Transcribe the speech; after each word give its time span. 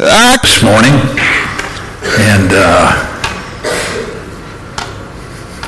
this 0.00 0.62
morning, 0.62 0.96
and 2.24 2.48
uh, 2.56 2.88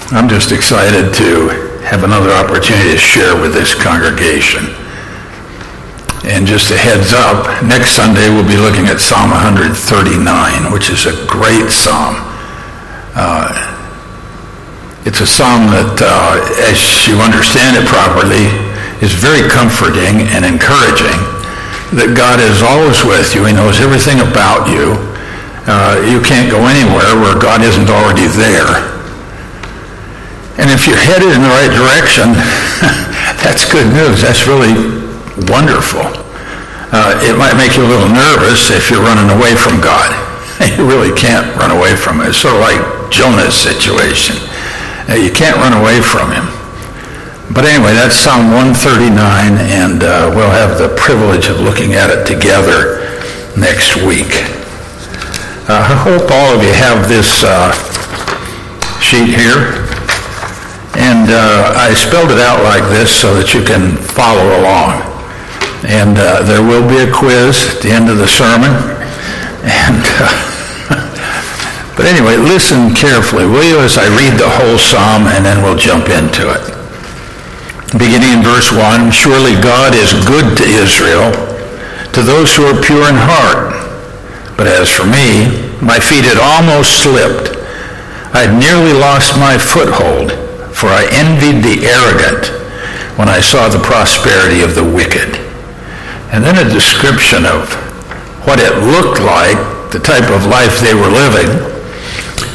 I'm 0.09 0.27
just 0.27 0.53
excited 0.53 1.13
to 1.21 1.53
have 1.85 2.03
another 2.03 2.31
opportunity 2.31 2.93
to 2.93 2.97
share 2.97 3.39
with 3.39 3.53
this 3.53 3.75
congregation. 3.75 4.73
And 6.25 6.47
just 6.47 6.71
a 6.71 6.79
heads 6.79 7.13
up, 7.13 7.45
next 7.63 7.93
Sunday 7.93 8.31
we'll 8.31 8.49
be 8.49 8.57
looking 8.57 8.87
at 8.87 9.01
Psalm 9.01 9.29
139, 9.37 10.73
which 10.73 10.89
is 10.89 11.05
a 11.05 11.13
great 11.27 11.69
psalm. 11.69 12.17
Uh, 13.13 13.53
it's 15.05 15.21
a 15.21 15.27
psalm 15.27 15.69
that, 15.77 16.01
uh, 16.01 16.41
as 16.73 17.07
you 17.07 17.21
understand 17.21 17.77
it 17.77 17.85
properly, 17.85 18.49
is 19.05 19.13
very 19.13 19.45
comforting 19.51 20.25
and 20.33 20.47
encouraging 20.47 21.42
that 21.93 22.17
God 22.17 22.41
is 22.41 22.65
always 22.65 23.05
with 23.05 23.37
you. 23.37 23.45
He 23.45 23.53
knows 23.53 23.77
everything 23.81 24.25
about 24.25 24.65
you. 24.73 24.97
Uh, 25.69 26.01
you 26.09 26.19
can't 26.25 26.49
go 26.49 26.65
anywhere 26.65 27.13
where 27.21 27.37
God 27.37 27.61
isn't 27.61 27.93
already 27.93 28.27
there. 28.33 28.93
And 30.57 30.69
if 30.73 30.89
you're 30.89 30.99
headed 30.99 31.33
in 31.33 31.41
the 31.45 31.53
right 31.53 31.73
direction, 31.73 32.33
that's 33.45 33.69
good 33.69 33.89
news. 33.93 34.25
That's 34.25 34.49
really 34.49 34.73
wonderful. 35.53 36.05
Uh, 36.93 37.17
it 37.25 37.37
might 37.37 37.57
make 37.57 37.77
you 37.77 37.85
a 37.85 37.89
little 37.89 38.09
nervous 38.09 38.73
if 38.73 38.89
you're 38.89 39.05
running 39.05 39.29
away 39.33 39.57
from 39.57 39.81
God. 39.81 40.11
You 40.79 40.87
really 40.87 41.11
can't 41.19 41.57
run 41.57 41.73
away 41.75 41.97
from 41.97 42.21
it. 42.21 42.29
It's 42.29 42.39
sort 42.39 42.55
of 42.55 42.61
like 42.61 42.79
Jonah's 43.11 43.55
situation. 43.55 44.37
Uh, 45.11 45.19
you 45.19 45.33
can't 45.33 45.57
run 45.57 45.75
away 45.75 46.01
from 46.01 46.31
him. 46.31 46.62
But 47.53 47.69
anyway, 47.69 47.93
that's 47.93 48.17
Psalm 48.17 48.49
139, 48.49 49.13
and 49.61 50.01
uh, 50.01 50.33
we'll 50.33 50.57
have 50.57 50.81
the 50.81 50.89
privilege 50.97 51.53
of 51.53 51.61
looking 51.61 51.93
at 51.93 52.09
it 52.09 52.25
together 52.25 53.05
next 53.61 54.01
week. 54.09 54.41
Uh, 55.69 55.85
I 55.85 55.93
hope 55.93 56.33
all 56.33 56.57
of 56.57 56.65
you 56.65 56.73
have 56.73 57.13
this 57.13 57.45
uh, 57.45 57.77
sheet 59.05 59.37
here. 59.37 59.85
And 60.97 61.29
uh, 61.29 61.77
I 61.77 61.93
spelled 61.93 62.33
it 62.33 62.41
out 62.41 62.65
like 62.65 62.89
this 62.89 63.13
so 63.13 63.37
that 63.37 63.53
you 63.53 63.61
can 63.61 64.01
follow 64.01 64.57
along. 64.57 65.05
And 65.85 66.17
uh, 66.17 66.49
there 66.49 66.65
will 66.65 66.89
be 66.89 67.05
a 67.05 67.11
quiz 67.13 67.69
at 67.69 67.85
the 67.85 67.93
end 67.93 68.09
of 68.09 68.17
the 68.17 68.29
sermon. 68.33 68.73
And 69.61 70.01
uh, 70.25 70.33
but 72.01 72.09
anyway, 72.09 72.41
listen 72.41 72.97
carefully, 72.97 73.45
will 73.45 73.61
you, 73.61 73.77
as 73.85 74.01
I 74.01 74.09
read 74.17 74.41
the 74.41 74.49
whole 74.49 74.81
psalm, 74.81 75.29
and 75.29 75.45
then 75.45 75.61
we'll 75.61 75.77
jump 75.77 76.09
into 76.09 76.49
it 76.49 76.82
beginning 77.99 78.41
in 78.41 78.43
verse 78.43 78.73
1, 78.73 79.13
surely 79.13 79.53
God 79.61 79.93
is 79.93 80.13
good 80.25 80.57
to 80.57 80.65
Israel, 80.65 81.33
to 82.13 82.23
those 82.23 82.57
who 82.57 82.65
are 82.65 82.81
pure 82.81 83.09
in 83.09 83.17
heart. 83.17 83.77
But 84.57 84.67
as 84.67 84.89
for 84.89 85.05
me, 85.05 85.49
my 85.81 85.99
feet 86.01 86.25
had 86.25 86.41
almost 86.41 87.03
slipped. 87.03 87.57
I 88.33 88.49
had 88.49 88.57
nearly 88.57 88.93
lost 88.97 89.37
my 89.37 89.59
foothold, 89.59 90.33
for 90.73 90.89
I 90.89 91.09
envied 91.13 91.61
the 91.61 91.85
arrogant 91.85 92.49
when 93.19 93.29
I 93.29 93.41
saw 93.41 93.69
the 93.69 93.83
prosperity 93.83 94.63
of 94.63 94.75
the 94.75 94.85
wicked. 94.85 95.37
And 96.33 96.45
then 96.45 96.57
a 96.57 96.71
description 96.73 97.45
of 97.45 97.69
what 98.47 98.59
it 98.59 98.73
looked 98.89 99.21
like, 99.21 99.61
the 99.93 100.01
type 100.01 100.31
of 100.31 100.47
life 100.47 100.81
they 100.81 100.95
were 100.95 101.13
living. 101.13 101.72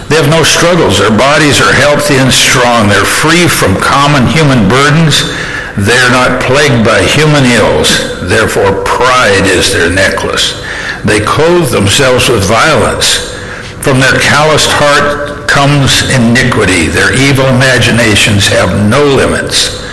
They 0.08 0.16
have 0.16 0.32
no 0.32 0.44
struggles. 0.44 1.00
Their 1.00 1.12
bodies 1.12 1.60
are 1.60 1.76
healthy 1.76 2.16
and 2.16 2.32
strong. 2.32 2.88
They're 2.88 3.04
free 3.04 3.48
from 3.48 3.76
common 3.84 4.28
human 4.28 4.72
burdens. 4.72 5.28
They're 5.76 6.10
not 6.10 6.42
plagued 6.42 6.88
by 6.88 7.04
human 7.04 7.44
ills. 7.44 8.18
Therefore, 8.24 8.84
pride 8.88 9.46
is 9.46 9.72
their 9.72 9.92
necklace. 9.92 10.58
They 11.04 11.20
clothe 11.20 11.70
themselves 11.70 12.30
with 12.30 12.48
violence. 12.48 13.36
From 13.84 14.00
their 14.00 14.18
calloused 14.20 14.72
heart 14.72 15.48
comes 15.48 16.08
iniquity. 16.10 16.88
Their 16.88 17.14
evil 17.14 17.46
imaginations 17.52 18.48
have 18.48 18.90
no 18.90 19.04
limits. 19.04 19.84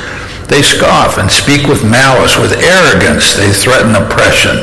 They 0.48 0.62
scoff 0.62 1.18
and 1.18 1.30
speak 1.30 1.66
with 1.66 1.84
malice. 1.84 2.38
With 2.38 2.54
arrogance, 2.54 3.34
they 3.34 3.52
threaten 3.52 3.94
oppression. 3.94 4.56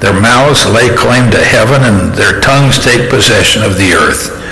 Their 0.00 0.14
mouths 0.14 0.68
lay 0.68 0.94
claim 0.94 1.30
to 1.32 1.42
heaven, 1.42 1.82
and 1.82 2.12
their 2.12 2.40
tongues 2.40 2.78
take 2.78 3.08
possession 3.08 3.62
of 3.62 3.78
the 3.78 3.94
earth. 3.96 4.45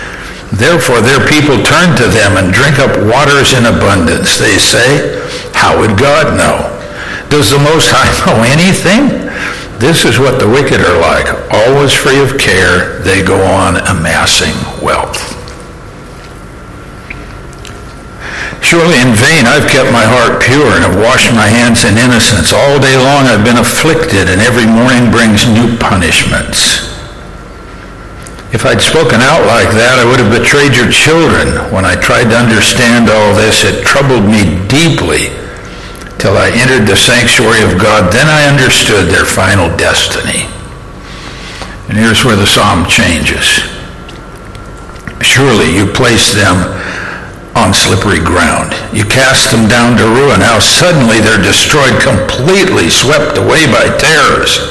Therefore, 0.55 1.03
their 1.03 1.19
people 1.27 1.59
turn 1.67 1.97
to 1.99 2.07
them 2.07 2.39
and 2.39 2.55
drink 2.55 2.79
up 2.79 2.95
waters 3.11 3.55
in 3.55 3.67
abundance. 3.67 4.39
They 4.39 4.55
say, 4.59 5.19
How 5.51 5.79
would 5.81 5.99
God 5.99 6.39
know? 6.39 6.71
Does 7.29 7.51
the 7.51 7.59
Most 7.59 7.91
High 7.91 8.07
know 8.23 8.39
anything? 8.47 9.27
This 9.83 10.05
is 10.05 10.19
what 10.19 10.39
the 10.39 10.47
wicked 10.47 10.81
are 10.81 11.01
like. 11.03 11.27
Always 11.51 11.93
free 11.93 12.23
of 12.23 12.39
care, 12.39 13.03
they 13.03 13.25
go 13.25 13.43
on 13.43 13.77
amassing 13.91 14.55
wealth. 14.79 15.35
Surely 18.63 18.97
in 19.03 19.13
vain 19.13 19.45
I've 19.45 19.69
kept 19.69 19.93
my 19.93 20.07
heart 20.07 20.41
pure 20.41 20.71
and 20.79 20.87
have 20.87 20.97
washed 20.97 21.35
my 21.35 21.47
hands 21.47 21.85
in 21.85 21.99
innocence. 21.99 22.55
All 22.55 22.79
day 22.79 22.97
long 22.97 23.27
I've 23.27 23.45
been 23.45 23.59
afflicted, 23.59 24.31
and 24.31 24.41
every 24.41 24.67
morning 24.67 25.11
brings 25.11 25.45
new 25.47 25.77
punishments. 25.77 26.84
If 28.55 28.63
I'd 28.63 28.79
spoken 28.79 29.19
out 29.19 29.43
like 29.51 29.67
that, 29.75 29.99
I 29.99 30.07
would 30.07 30.23
have 30.23 30.31
betrayed 30.31 30.79
your 30.79 30.87
children. 30.87 31.59
When 31.75 31.83
I 31.83 31.99
tried 31.99 32.31
to 32.31 32.39
understand 32.39 33.11
all 33.11 33.35
this, 33.35 33.67
it 33.67 33.83
troubled 33.83 34.31
me 34.31 34.47
deeply 34.71 35.35
till 36.23 36.39
I 36.39 36.55
entered 36.55 36.87
the 36.87 36.95
sanctuary 36.95 37.67
of 37.67 37.83
God. 37.83 38.15
Then 38.15 38.31
I 38.31 38.47
understood 38.47 39.11
their 39.11 39.27
final 39.27 39.67
destiny. 39.75 40.47
And 41.91 41.99
here's 41.99 42.23
where 42.23 42.39
the 42.39 42.47
psalm 42.47 42.87
changes. 42.87 43.67
Surely 45.19 45.75
you 45.75 45.91
place 45.91 46.31
them 46.31 46.55
on 47.59 47.75
slippery 47.75 48.23
ground. 48.23 48.71
You 48.95 49.03
cast 49.03 49.51
them 49.51 49.67
down 49.67 49.99
to 49.99 50.07
ruin. 50.07 50.39
How 50.39 50.63
suddenly 50.63 51.19
they're 51.19 51.43
destroyed 51.43 51.99
completely, 51.99 52.87
swept 52.87 53.35
away 53.35 53.67
by 53.67 53.91
terrors. 53.99 54.63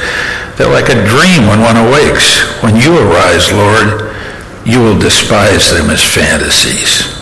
They're 0.58 0.69
like 0.69 0.90
a 0.90 1.06
dream 1.09 1.50
when 1.50 1.62
one 1.62 1.78
awakes. 1.78 2.41
When 2.62 2.78
you 2.78 2.94
arise, 2.94 3.52
Lord, 3.52 4.14
you 4.66 4.80
will 4.80 4.97
despise 4.97 5.72
them 5.72 5.90
as 5.90 6.06
fantasies. 6.06 7.14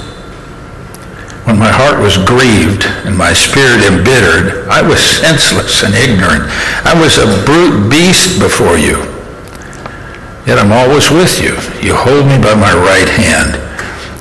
When 1.50 1.58
my 1.58 1.74
heart 1.74 1.98
was 1.98 2.22
grieved 2.22 2.86
and 3.04 3.18
my 3.18 3.34
spirit 3.34 3.82
embittered, 3.82 4.70
I 4.70 4.86
was 4.86 5.02
senseless 5.02 5.82
and 5.82 5.96
ignorant. 5.98 6.46
I 6.86 6.94
was 6.94 7.18
a 7.18 7.28
brute 7.44 7.90
beast 7.90 8.38
before 8.38 8.78
you. 8.78 9.02
Yet 10.46 10.62
I'm 10.62 10.72
always 10.72 11.10
with 11.10 11.42
you. 11.42 11.58
You 11.82 11.98
hold 11.98 12.30
me 12.30 12.38
by 12.38 12.54
my 12.54 12.72
right 12.72 13.10
hand. 13.10 13.58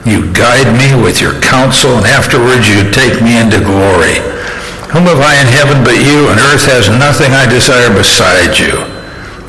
You 0.08 0.32
guide 0.32 0.72
me 0.74 0.96
with 0.96 1.20
your 1.20 1.38
counsel, 1.44 1.92
and 2.00 2.06
afterwards 2.08 2.64
you 2.66 2.88
take 2.88 3.20
me 3.20 3.36
into 3.36 3.60
glory. 3.60 4.18
Whom 4.90 5.06
have 5.06 5.20
I 5.20 5.38
in 5.38 5.46
heaven 5.46 5.84
but 5.84 6.00
you, 6.00 6.32
and 6.32 6.40
earth 6.50 6.66
has 6.66 6.88
nothing 6.88 7.30
I 7.30 7.46
desire 7.46 7.92
beside 7.94 8.58
you. 8.58 8.89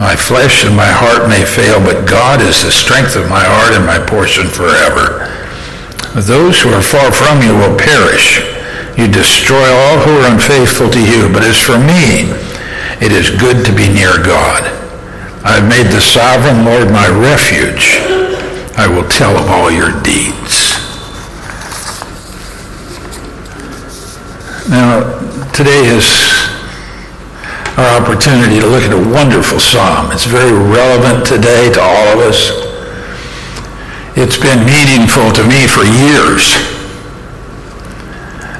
My 0.02 0.16
flesh 0.16 0.66
and 0.66 0.76
my 0.76 0.90
heart 0.90 1.30
may 1.30 1.46
fail, 1.46 1.78
but 1.78 2.10
God 2.10 2.42
is 2.42 2.66
the 2.66 2.74
strength 2.74 3.14
of 3.14 3.30
my 3.30 3.46
heart 3.46 3.78
and 3.78 3.86
my 3.86 4.02
portion 4.02 4.50
forever. 4.50 5.30
Those 6.18 6.58
who 6.58 6.74
are 6.74 6.82
far 6.82 7.14
from 7.14 7.46
you 7.46 7.54
will 7.54 7.78
perish. 7.78 8.42
You 8.98 9.06
destroy 9.06 9.62
all 9.62 10.02
who 10.02 10.18
are 10.18 10.34
unfaithful 10.34 10.90
to 10.90 10.98
you. 10.98 11.30
But 11.30 11.46
as 11.46 11.62
for 11.62 11.78
me, 11.78 12.34
it 12.98 13.14
is 13.14 13.30
good 13.30 13.62
to 13.62 13.72
be 13.78 13.94
near 13.94 14.18
God. 14.26 14.66
I 15.46 15.62
have 15.62 15.70
made 15.70 15.94
the 15.94 16.02
sovereign 16.02 16.66
Lord 16.66 16.90
my 16.90 17.06
refuge. 17.06 18.02
I 18.82 18.90
will 18.90 19.06
tell 19.06 19.38
of 19.38 19.54
all 19.54 19.70
your 19.70 19.94
deeds. 20.02 20.82
Now, 24.66 25.06
today 25.54 25.94
is 25.94 26.51
our 27.81 28.02
opportunity 28.02 28.62
to 28.62 28.68
look 28.69 28.84
at 28.86 28.94
a 28.94 29.03
wonderful 29.09 29.59
psalm. 29.59 30.14
It's 30.14 30.26
very 30.29 30.53
relevant 30.53 31.26
today 31.26 31.73
to 31.73 31.82
all 31.82 32.08
of 32.14 32.20
us. 32.22 32.53
It's 34.14 34.38
been 34.38 34.61
meaningful 34.70 35.34
to 35.34 35.44
me 35.50 35.66
for 35.66 35.82
years. 35.82 36.53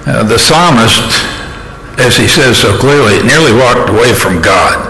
Uh, 0.10 0.25
the 0.25 0.42
psalmist, 0.42 1.06
as 2.01 2.18
he 2.18 2.25
says 2.25 2.57
so 2.57 2.74
clearly, 2.81 3.22
nearly 3.22 3.54
walked 3.54 3.94
away 3.94 4.13
from 4.13 4.42
God. 4.42 4.90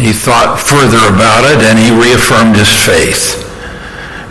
He 0.00 0.12
thought 0.16 0.56
further 0.56 1.04
about 1.12 1.44
it 1.44 1.60
and 1.60 1.78
he 1.78 1.92
reaffirmed 1.92 2.56
his 2.56 2.72
faith. 2.72 3.44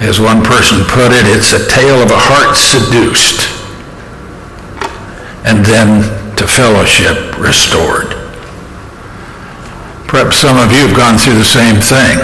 As 0.01 0.19
one 0.19 0.43
person 0.43 0.83
put 0.89 1.13
it, 1.13 1.29
it's 1.29 1.53
a 1.53 1.63
tale 1.69 2.01
of 2.01 2.09
a 2.09 2.19
heart 2.19 2.57
seduced 2.57 3.53
and 5.45 5.63
then 5.65 6.01
to 6.35 6.47
fellowship 6.47 7.37
restored. 7.37 8.12
Perhaps 10.13 10.37
some 10.37 10.61
of 10.61 10.69
you 10.69 10.85
have 10.85 10.95
gone 10.95 11.17
through 11.17 11.41
the 11.41 11.43
same 11.43 11.81
thing. 11.81 12.21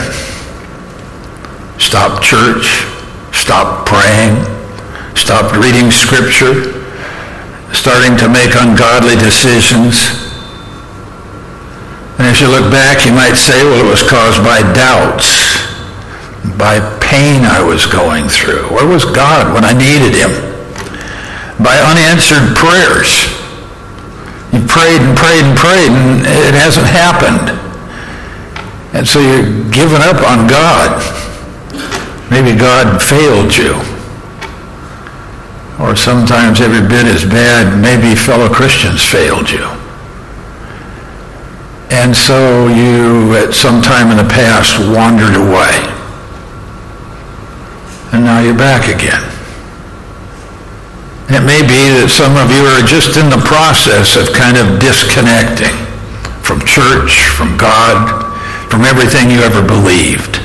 Stopped 1.82 2.22
church, 2.22 2.86
stopped 3.34 3.90
praying, 3.90 4.38
stopped 5.18 5.58
reading 5.58 5.90
scripture, 5.90 6.86
starting 7.74 8.14
to 8.22 8.30
make 8.30 8.54
ungodly 8.54 9.18
decisions. 9.18 10.06
And 12.22 12.30
as 12.30 12.38
you 12.38 12.46
look 12.46 12.70
back, 12.70 13.10
you 13.10 13.12
might 13.12 13.34
say, 13.34 13.58
well, 13.66 13.82
it 13.82 13.90
was 13.90 14.06
caused 14.06 14.46
by 14.46 14.62
doubts, 14.78 15.58
by 16.62 16.78
pain 17.02 17.42
I 17.42 17.66
was 17.66 17.90
going 17.90 18.30
through. 18.30 18.70
Where 18.70 18.86
was 18.86 19.02
God 19.02 19.50
when 19.50 19.66
I 19.66 19.74
needed 19.74 20.14
him? 20.14 20.30
By 21.58 21.74
unanswered 21.90 22.54
prayers. 22.54 23.26
You 24.54 24.62
prayed 24.70 25.02
and 25.02 25.18
prayed 25.18 25.42
and 25.42 25.58
prayed, 25.58 25.90
and 25.90 26.22
it 26.22 26.54
hasn't 26.54 26.86
happened. 26.86 27.69
And 28.94 29.08
so 29.08 29.20
you're 29.20 29.70
giving 29.70 30.02
up 30.02 30.22
on 30.26 30.48
God. 30.48 30.98
Maybe 32.32 32.58
God 32.58 33.02
failed 33.02 33.56
you. 33.56 33.74
Or 35.80 35.96
sometimes 35.96 36.60
every 36.62 36.86
bit 36.88 37.06
as 37.06 37.24
bad, 37.24 37.80
maybe 37.82 38.16
fellow 38.16 38.50
Christians 38.50 39.04
failed 39.04 39.50
you. 39.50 39.66
And 41.92 42.16
so 42.16 42.68
you, 42.68 43.36
at 43.36 43.54
some 43.54 43.82
time 43.82 44.12
in 44.12 44.18
the 44.18 44.30
past, 44.30 44.78
wandered 44.78 45.36
away. 45.36 45.74
And 48.14 48.26
now 48.26 48.42
you're 48.42 48.58
back 48.58 48.94
again. 48.94 49.24
It 51.30 51.46
may 51.46 51.62
be 51.62 51.94
that 52.02 52.10
some 52.10 52.38
of 52.38 52.50
you 52.50 52.66
are 52.66 52.82
just 52.86 53.18
in 53.18 53.30
the 53.30 53.42
process 53.46 54.18
of 54.18 54.34
kind 54.34 54.58
of 54.58 54.82
disconnecting 54.82 55.74
from 56.42 56.66
church, 56.66 57.30
from 57.38 57.56
God, 57.58 58.29
from 58.70 58.86
everything 58.86 59.30
you 59.30 59.42
ever 59.42 59.66
believed. 59.66 60.38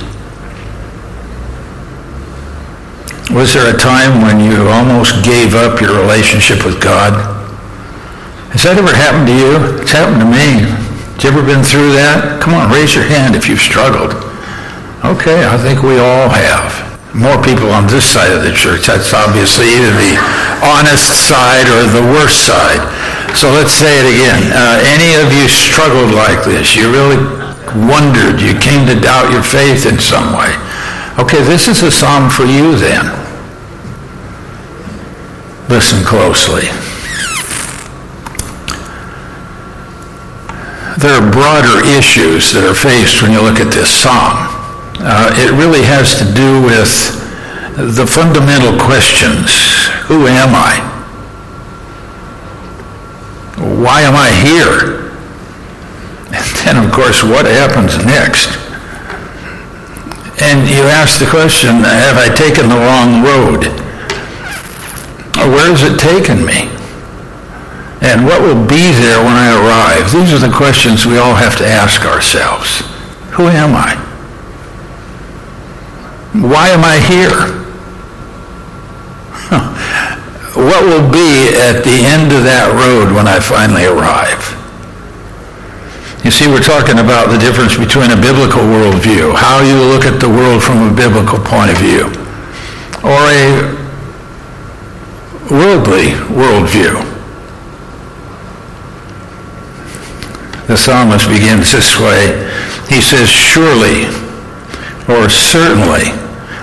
Was 3.33 3.53
there 3.53 3.69
a 3.69 3.79
time 3.79 4.23
when 4.23 4.41
you 4.41 4.69
almost 4.69 5.25
gave 5.25 5.55
up 5.55 5.81
your 5.81 5.93
relationship 6.01 6.65
with 6.65 6.81
God? 6.81 7.13
Has 8.53 8.63
that 8.65 8.79
ever 8.79 8.95
happened 8.95 9.27
to 9.29 9.37
you? 9.37 9.53
It's 9.83 9.93
happened 9.93 10.23
to 10.23 10.29
me. 10.31 10.65
Have 10.65 11.21
you 11.21 11.31
ever 11.35 11.43
been 11.43 11.67
through 11.67 11.93
that? 11.99 12.41
Come 12.41 12.55
on, 12.55 12.71
raise 12.71 12.95
your 12.95 13.05
hand 13.05 13.35
if 13.35 13.51
you've 13.51 13.61
struggled. 13.61 14.15
Okay, 15.05 15.45
I 15.45 15.59
think 15.61 15.83
we 15.83 16.01
all 16.01 16.31
have. 16.31 16.73
More 17.13 17.37
people 17.43 17.69
on 17.75 17.91
this 17.91 18.07
side 18.07 18.33
of 18.33 18.47
the 18.47 18.55
church. 18.55 18.87
That's 18.87 19.13
obviously 19.13 19.69
either 19.69 19.93
the 19.93 20.17
honest 20.65 21.13
side 21.29 21.69
or 21.69 21.85
the 21.91 22.07
worst 22.15 22.47
side. 22.47 22.81
So 23.37 23.51
let's 23.51 23.75
say 23.75 23.91
it 24.01 24.09
again. 24.17 24.49
Uh, 24.55 24.79
any 24.95 25.19
of 25.21 25.29
you 25.35 25.51
struggled 25.51 26.15
like 26.15 26.47
this? 26.47 26.79
You 26.79 26.89
really 26.89 27.44
wondered. 27.75 28.41
You 28.41 28.59
came 28.59 28.87
to 28.87 28.99
doubt 28.99 29.33
your 29.33 29.43
faith 29.43 29.87
in 29.87 29.99
some 29.99 30.33
way. 30.33 30.55
Okay, 31.19 31.43
this 31.43 31.69
is 31.69 31.83
a 31.83 31.91
psalm 31.91 32.31
for 32.31 32.45
you 32.45 32.77
then. 32.77 33.07
Listen 35.69 36.05
closely. 36.05 36.69
there 41.05 41.21
are 41.21 41.31
broader 41.31 41.85
issues 41.99 42.53
that 42.53 42.65
are 42.65 42.75
faced 42.75 43.21
when 43.21 43.31
you 43.31 43.43
look 43.43 43.61
at 43.61 43.69
this 43.69 43.93
psalm. 43.93 44.49
Uh, 45.05 45.29
it 45.37 45.53
really 45.53 45.83
has 45.83 46.17
to 46.17 46.25
do 46.33 46.63
with 46.63 46.89
the 47.77 48.07
fundamental 48.07 48.73
questions. 48.81 49.53
Who 50.09 50.27
am 50.27 50.55
I? 50.55 50.81
Why 53.59 54.01
am 54.01 54.15
I 54.17 54.31
here? 54.33 54.94
And 56.67 56.79
of 56.79 56.93
course, 56.93 57.23
what 57.23 57.45
happens 57.47 57.97
next? 58.05 58.49
And 60.41 60.69
you 60.69 60.83
ask 60.83 61.19
the 61.21 61.29
question, 61.29 61.85
have 61.85 62.17
I 62.17 62.29
taken 62.35 62.69
the 62.69 62.77
wrong 62.77 63.23
road? 63.23 63.65
Where 65.37 65.71
has 65.71 65.83
it 65.83 66.01
taken 66.01 66.45
me? 66.45 66.73
And 68.01 68.25
what 68.25 68.41
will 68.43 68.61
be 68.67 68.93
there 68.93 69.19
when 69.19 69.37
I 69.37 69.57
arrive? 69.57 70.13
These 70.13 70.33
are 70.33 70.39
the 70.39 70.55
questions 70.55 71.07
we 71.07 71.19
all 71.19 71.35
have 71.35 71.57
to 71.59 71.67
ask 71.67 72.05
ourselves. 72.05 72.81
Who 73.33 73.49
am 73.49 73.75
I? 73.75 73.97
Why 76.35 76.69
am 76.69 76.85
I 76.85 76.99
here? 77.01 77.61
what 80.55 80.85
will 80.85 81.11
be 81.11 81.49
at 81.57 81.83
the 81.85 82.05
end 82.05 82.33
of 82.33 82.45
that 82.45 82.73
road 82.73 83.15
when 83.15 83.27
I 83.27 83.41
finally 83.41 83.87
arrive? 83.87 84.54
You 86.25 86.31
see, 86.31 86.49
we're 86.49 86.65
talking 86.65 86.99
about 86.99 87.31
the 87.31 87.39
difference 87.39 87.77
between 87.77 88.11
a 88.11 88.17
biblical 88.17 88.63
worldview, 88.63 89.37
how 89.37 89.61
you 89.61 89.77
look 89.77 90.05
at 90.05 90.19
the 90.19 90.29
world 90.29 90.63
from 90.63 90.91
a 90.91 90.95
biblical 90.95 91.39
point 91.39 91.71
of 91.71 91.77
view, 91.77 92.09
or 93.05 93.21
a 93.29 93.77
worldly 95.53 96.17
worldview. 96.33 97.15
the 100.67 100.77
psalmist 100.77 101.29
begins 101.29 101.73
this 101.73 102.01
way. 102.01 102.35
He 102.89 103.01
says, 103.01 103.29
surely, 103.29 104.09
or 105.09 105.29
certainly. 105.29 106.09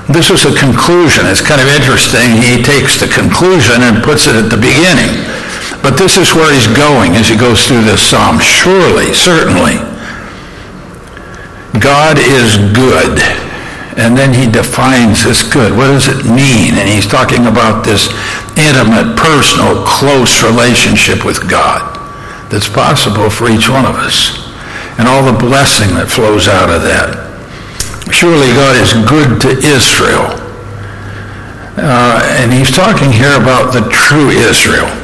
This 0.10 0.30
is 0.30 0.44
a 0.46 0.54
conclusion. 0.58 1.26
It's 1.28 1.42
kind 1.42 1.62
of 1.62 1.68
interesting. 1.70 2.42
He 2.42 2.62
takes 2.62 3.00
the 3.00 3.08
conclusion 3.08 3.82
and 3.86 4.04
puts 4.04 4.28
it 4.28 4.36
at 4.36 4.50
the 4.50 4.58
beginning. 4.58 5.31
But 5.82 5.98
this 5.98 6.18
is 6.18 6.34
where 6.34 6.54
he's 6.54 6.70
going 6.78 7.18
as 7.18 7.28
he 7.28 7.36
goes 7.36 7.66
through 7.66 7.82
this 7.82 8.02
psalm. 8.02 8.40
Surely, 8.40 9.14
certainly. 9.14 9.82
God 11.82 12.22
is 12.22 12.58
good. 12.78 13.18
And 13.98 14.16
then 14.16 14.34
he 14.34 14.50
defines 14.50 15.24
this 15.24 15.42
good. 15.42 15.76
What 15.76 15.88
does 15.88 16.08
it 16.08 16.24
mean? 16.26 16.78
And 16.78 16.88
he's 16.88 17.08
talking 17.08 17.48
about 17.48 17.84
this 17.84 18.08
intimate, 18.56 19.18
personal, 19.18 19.84
close 19.84 20.44
relationship 20.44 21.26
with 21.26 21.50
God 21.50 21.98
that's 22.52 22.70
possible 22.70 23.30
for 23.30 23.50
each 23.50 23.68
one 23.68 23.86
of 23.86 23.96
us 23.96 24.38
and 25.00 25.08
all 25.08 25.26
the 25.26 25.38
blessing 25.38 25.96
that 25.96 26.12
flows 26.12 26.48
out 26.48 26.70
of 26.70 26.84
that. 26.84 27.18
Surely 28.14 28.48
God 28.54 28.76
is 28.78 28.94
good 29.10 29.42
to 29.42 29.50
Israel. 29.66 30.30
Uh, 31.80 32.22
and 32.38 32.52
he's 32.54 32.70
talking 32.70 33.10
here 33.12 33.34
about 33.40 33.74
the 33.74 33.82
true 33.90 34.30
Israel. 34.30 35.01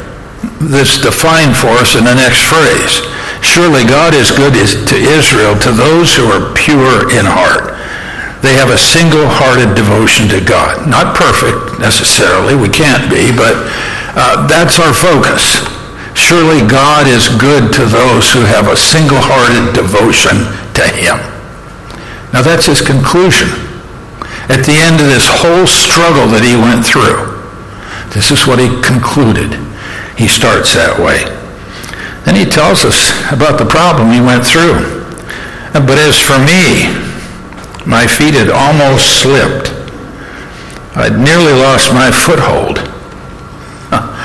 That's 0.58 0.98
defined 0.98 1.54
for 1.54 1.70
us 1.78 1.94
in 1.94 2.04
the 2.04 2.18
next 2.18 2.42
phrase. 2.50 3.06
Surely 3.46 3.86
God 3.86 4.18
is 4.18 4.34
good 4.34 4.58
to 4.58 4.98
Israel, 4.98 5.54
to 5.62 5.72
those 5.72 6.18
who 6.18 6.26
are 6.34 6.54
pure 6.58 7.14
in 7.14 7.30
heart. 7.30 7.78
They 8.42 8.54
have 8.58 8.70
a 8.70 8.78
single-hearted 8.78 9.78
devotion 9.78 10.30
to 10.30 10.42
God. 10.42 10.90
Not 10.90 11.18
perfect 11.18 11.80
necessarily, 11.80 12.58
we 12.58 12.70
can't 12.70 13.06
be, 13.10 13.30
but 13.34 13.54
uh, 14.18 14.50
that's 14.50 14.82
our 14.82 14.94
focus. 14.94 15.62
Surely 16.18 16.66
God 16.66 17.06
is 17.06 17.30
good 17.38 17.70
to 17.78 17.86
those 17.86 18.34
who 18.34 18.42
have 18.42 18.70
a 18.70 18.78
single-hearted 18.78 19.78
devotion 19.78 20.42
to 20.74 20.86
him. 20.98 21.22
Now 22.34 22.42
that's 22.42 22.66
his 22.66 22.82
conclusion. 22.82 23.50
At 24.50 24.66
the 24.66 24.74
end 24.74 24.98
of 25.02 25.08
this 25.08 25.30
whole 25.30 25.68
struggle 25.68 26.26
that 26.34 26.42
he 26.42 26.58
went 26.58 26.82
through, 26.82 27.38
this 28.14 28.32
is 28.32 28.48
what 28.48 28.58
he 28.58 28.70
concluded. 28.82 29.54
He 30.18 30.28
starts 30.28 30.74
that 30.74 30.98
way. 30.98 31.24
Then 32.26 32.36
he 32.36 32.44
tells 32.44 32.84
us 32.84 33.14
about 33.32 33.62
the 33.62 33.70
problem 33.70 34.12
he 34.12 34.20
went 34.20 34.44
through. 34.44 35.06
But 35.72 36.02
as 36.02 36.18
for 36.18 36.36
me, 36.42 36.90
my 37.86 38.04
feet 38.10 38.34
had 38.34 38.50
almost 38.50 39.22
slipped. 39.22 39.72
I'd 40.98 41.16
nearly 41.16 41.54
lost 41.54 41.94
my 41.94 42.12
foothold. 42.12 42.84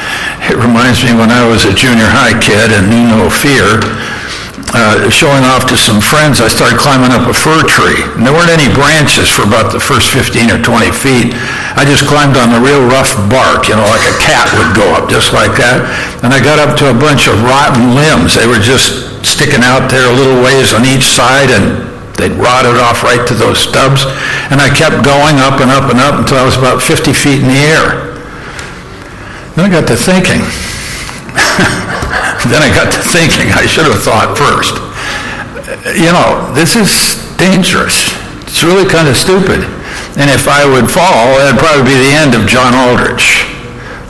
It 0.43 0.59
reminds 0.59 1.05
me 1.07 1.15
when 1.15 1.31
I 1.31 1.47
was 1.47 1.65
a 1.65 1.73
junior 1.73 2.11
high 2.11 2.35
kid 2.35 2.75
and 2.75 2.91
knew 2.91 3.07
no 3.07 3.31
fear, 3.31 3.79
uh, 4.73 5.13
showing 5.13 5.45
off 5.45 5.69
to 5.69 5.77
some 5.77 6.01
friends, 6.01 6.41
I 6.41 6.49
started 6.49 6.81
climbing 6.81 7.13
up 7.13 7.29
a 7.29 7.37
fir 7.37 7.61
tree. 7.69 8.01
And 8.17 8.25
there 8.25 8.33
weren't 8.33 8.53
any 8.53 8.73
branches 8.73 9.29
for 9.29 9.45
about 9.45 9.69
the 9.69 9.81
first 9.81 10.09
15 10.09 10.49
or 10.49 10.61
20 10.65 10.89
feet. 10.93 11.37
I 11.77 11.85
just 11.85 12.09
climbed 12.09 12.41
on 12.41 12.49
the 12.49 12.61
real 12.61 12.81
rough 12.89 13.13
bark, 13.29 13.69
you 13.69 13.77
know, 13.77 13.85
like 13.85 14.05
a 14.09 14.17
cat 14.17 14.49
would 14.57 14.73
go 14.73 14.87
up, 14.97 15.13
just 15.13 15.37
like 15.37 15.53
that. 15.61 15.85
And 16.25 16.33
I 16.33 16.41
got 16.41 16.57
up 16.57 16.73
to 16.81 16.89
a 16.89 16.97
bunch 16.97 17.29
of 17.29 17.37
rotten 17.45 17.93
limbs. 17.93 18.33
They 18.33 18.49
were 18.49 18.61
just 18.61 19.21
sticking 19.21 19.61
out 19.61 19.93
there 19.93 20.09
a 20.09 20.15
little 20.17 20.41
ways 20.41 20.73
on 20.73 20.89
each 20.89 21.05
side, 21.05 21.53
and 21.53 21.85
they'd 22.17 22.35
rotted 22.41 22.81
off 22.81 23.05
right 23.05 23.23
to 23.29 23.35
those 23.37 23.61
stubs. 23.61 24.09
And 24.49 24.57
I 24.57 24.73
kept 24.73 25.05
going 25.05 25.37
up 25.37 25.61
and 25.61 25.69
up 25.69 25.93
and 25.93 26.01
up 26.01 26.17
until 26.17 26.41
I 26.41 26.49
was 26.49 26.57
about 26.57 26.81
50 26.81 27.13
feet 27.13 27.45
in 27.45 27.49
the 27.53 27.61
air. 27.61 28.09
Then 29.53 29.69
I 29.69 29.71
got 29.71 29.85
to 29.93 29.97
thinking. 30.01 30.41
then 32.51 32.63
I 32.63 32.71
got 32.75 32.91
to 32.91 32.99
thinking, 32.99 33.55
I 33.55 33.67
should 33.67 33.87
have 33.87 34.03
thought 34.03 34.35
first. 34.35 34.75
You 35.95 36.11
know, 36.11 36.51
this 36.55 36.75
is 36.75 37.15
dangerous. 37.39 38.11
It's 38.43 38.63
really 38.63 38.89
kind 38.89 39.07
of 39.07 39.17
stupid. 39.17 39.63
And 40.19 40.29
if 40.29 40.51
I 40.51 40.67
would 40.67 40.91
fall, 40.91 41.39
that'd 41.39 41.59
probably 41.59 41.87
be 41.87 41.97
the 41.97 42.13
end 42.13 42.35
of 42.35 42.51
John 42.51 42.75
Aldrich. 42.75 43.47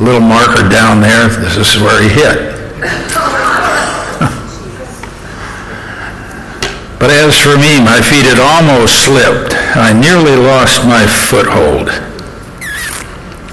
A 0.00 0.02
little 0.02 0.24
marker 0.24 0.66
down 0.68 1.00
there, 1.00 1.28
this 1.28 1.60
is 1.60 1.76
where 1.78 2.02
he 2.02 2.08
hit. 2.08 2.50
but 6.98 7.12
as 7.12 7.38
for 7.38 7.54
me, 7.54 7.78
my 7.78 8.00
feet 8.00 8.26
had 8.26 8.40
almost 8.40 9.04
slipped. 9.04 9.54
I 9.76 9.92
nearly 9.92 10.34
lost 10.34 10.82
my 10.88 11.06
foothold. 11.06 11.92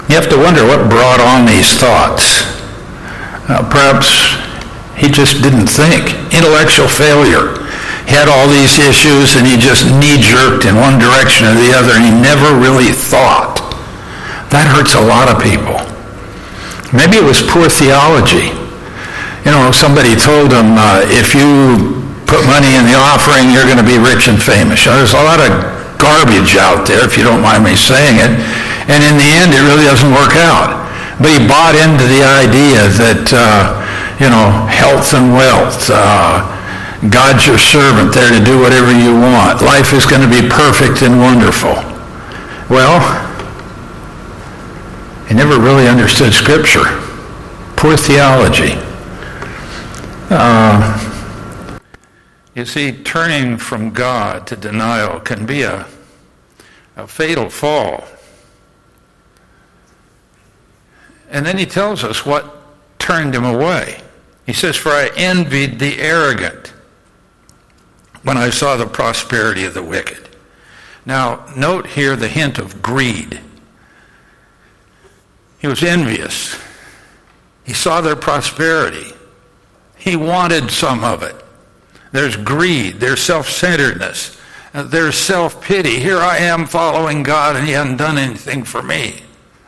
You 0.09 0.15
have 0.15 0.29
to 0.29 0.38
wonder 0.38 0.65
what 0.65 0.89
brought 0.89 1.21
on 1.21 1.45
these 1.45 1.77
thoughts. 1.77 2.41
Uh, 3.45 3.62
perhaps 3.69 4.49
he 5.00 5.08
just 5.08 5.39
didn't 5.39 5.72
think. 5.72 6.12
Intellectual 6.36 6.91
failure. 6.91 7.56
He 8.03 8.18
had 8.18 8.27
all 8.27 8.51
these 8.51 8.75
issues 8.75 9.39
and 9.39 9.48
he 9.48 9.56
just 9.56 9.88
knee-jerked 9.88 10.68
in 10.68 10.75
one 10.75 11.00
direction 11.00 11.48
or 11.48 11.56
the 11.56 11.72
other 11.72 11.96
and 11.96 12.03
he 12.03 12.12
never 12.12 12.51
really 12.60 12.91
thought. 12.91 13.63
That 14.51 14.68
hurts 14.68 15.00
a 15.00 15.03
lot 15.03 15.32
of 15.32 15.39
people. 15.39 15.77
Maybe 16.91 17.22
it 17.22 17.24
was 17.24 17.39
poor 17.39 17.70
theology. 17.70 18.51
You 19.46 19.56
know, 19.56 19.72
somebody 19.72 20.18
told 20.20 20.51
him, 20.51 20.75
uh, 20.75 21.06
if 21.08 21.32
you 21.32 22.01
put 22.25 22.44
money 22.50 22.75
in 22.75 22.84
the 22.89 22.98
offering, 22.98 23.53
you're 23.53 23.70
going 23.70 23.79
to 23.79 23.88
be 23.88 24.01
rich 24.01 24.27
and 24.27 24.41
famous. 24.41 24.84
You 24.84 24.91
know, 24.91 24.98
there's 25.00 25.15
a 25.15 25.24
lot 25.24 25.39
of 25.39 25.53
garbage 26.01 26.58
out 26.58 26.89
there, 26.89 27.06
if 27.06 27.15
you 27.15 27.24
don't 27.24 27.46
mind 27.46 27.63
me 27.63 27.77
saying 27.77 28.20
it. 28.20 28.34
And 28.89 29.00
in 29.06 29.15
the 29.15 29.29
end, 29.38 29.53
it 29.53 29.63
really 29.63 29.86
doesn't 29.86 30.12
work 30.12 30.34
out. 30.36 30.75
But 31.22 31.29
he 31.29 31.39
bought 31.46 31.77
into 31.77 32.03
the 32.10 32.25
idea 32.25 32.89
that, 33.00 33.25
uh, 33.32 33.79
you 34.20 34.30
know, 34.30 34.52
health 34.68 35.14
and 35.14 35.32
wealth, 35.32 35.90
uh, 35.92 36.44
God's 37.10 37.48
your 37.48 37.58
servant 37.58 38.14
there 38.14 38.38
to 38.38 38.44
do 38.44 38.60
whatever 38.60 38.92
you 38.92 39.14
want. 39.14 39.62
Life 39.62 39.94
is 39.94 40.06
going 40.06 40.22
to 40.22 40.28
be 40.28 40.48
perfect 40.50 41.02
and 41.02 41.18
wonderful. 41.18 41.76
Well, 42.70 43.00
he 45.28 45.34
never 45.34 45.58
really 45.58 45.88
understood 45.88 46.34
Scripture. 46.34 46.84
Poor 47.78 47.96
theology. 47.96 48.74
Uh, 50.30 51.00
you 52.54 52.66
see, 52.66 52.92
turning 52.92 53.58
from 53.58 53.92
God 53.92 54.46
to 54.48 54.58
denial 54.58 55.22
can 55.22 55.46
be 55.46 55.62
a, 55.62 55.88
a 56.98 57.08
fatal 57.08 57.50
fall. 57.50 58.04
And 61.32 61.46
then 61.46 61.58
he 61.58 61.66
tells 61.66 62.04
us 62.04 62.26
what 62.26 62.58
turned 63.00 63.34
him 63.34 63.46
away. 63.46 64.02
He 64.50 64.53
says, 64.53 64.75
For 64.75 64.89
I 64.89 65.12
envied 65.15 65.77
the 65.77 66.00
arrogant 66.00 66.74
when 68.24 68.36
I 68.36 68.50
saw 68.50 68.75
the 68.75 68.88
prosperity 68.88 69.63
of 69.63 69.75
the 69.75 69.84
wicked. 69.84 70.27
Now, 71.06 71.46
note 71.56 71.86
here 71.86 72.15
the 72.15 72.27
hint 72.27 72.58
of 72.58 72.82
greed. 72.82 73.39
He 75.60 75.68
was 75.68 75.84
envious. 75.84 76.60
He 77.63 77.74
saw 77.74 78.01
their 78.01 78.15
prosperity. 78.15 79.13
He 79.96 80.15
wanted 80.15 80.72
some 80.72 81.03
of 81.03 81.22
it. 81.22 81.36
There's 82.12 82.36
greed. 82.36 82.96
There's 83.00 83.22
self-centeredness. 83.22 84.41
Uh, 84.74 84.82
there's 84.82 85.15
self-pity. 85.15 86.00
Here 86.00 86.18
I 86.18 86.38
am 86.38 86.65
following 86.65 87.22
God 87.22 87.56
and 87.56 87.68
he 87.68 87.74
hasn't 87.74 88.00
done 88.00 88.18
anything 88.18 88.63
for 88.63 88.82
me. 88.82 89.22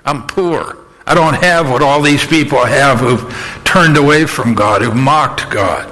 I'm 0.05 0.25
poor. 0.25 0.80
I 1.05 1.13
don't 1.13 1.35
have 1.35 1.69
what 1.69 1.81
all 1.81 2.01
these 2.01 2.25
people 2.25 2.63
have 2.63 2.99
who've 2.99 3.61
turned 3.65 3.97
away 3.97 4.25
from 4.25 4.53
God, 4.53 4.81
who've 4.81 4.95
mocked 4.95 5.49
God. 5.49 5.87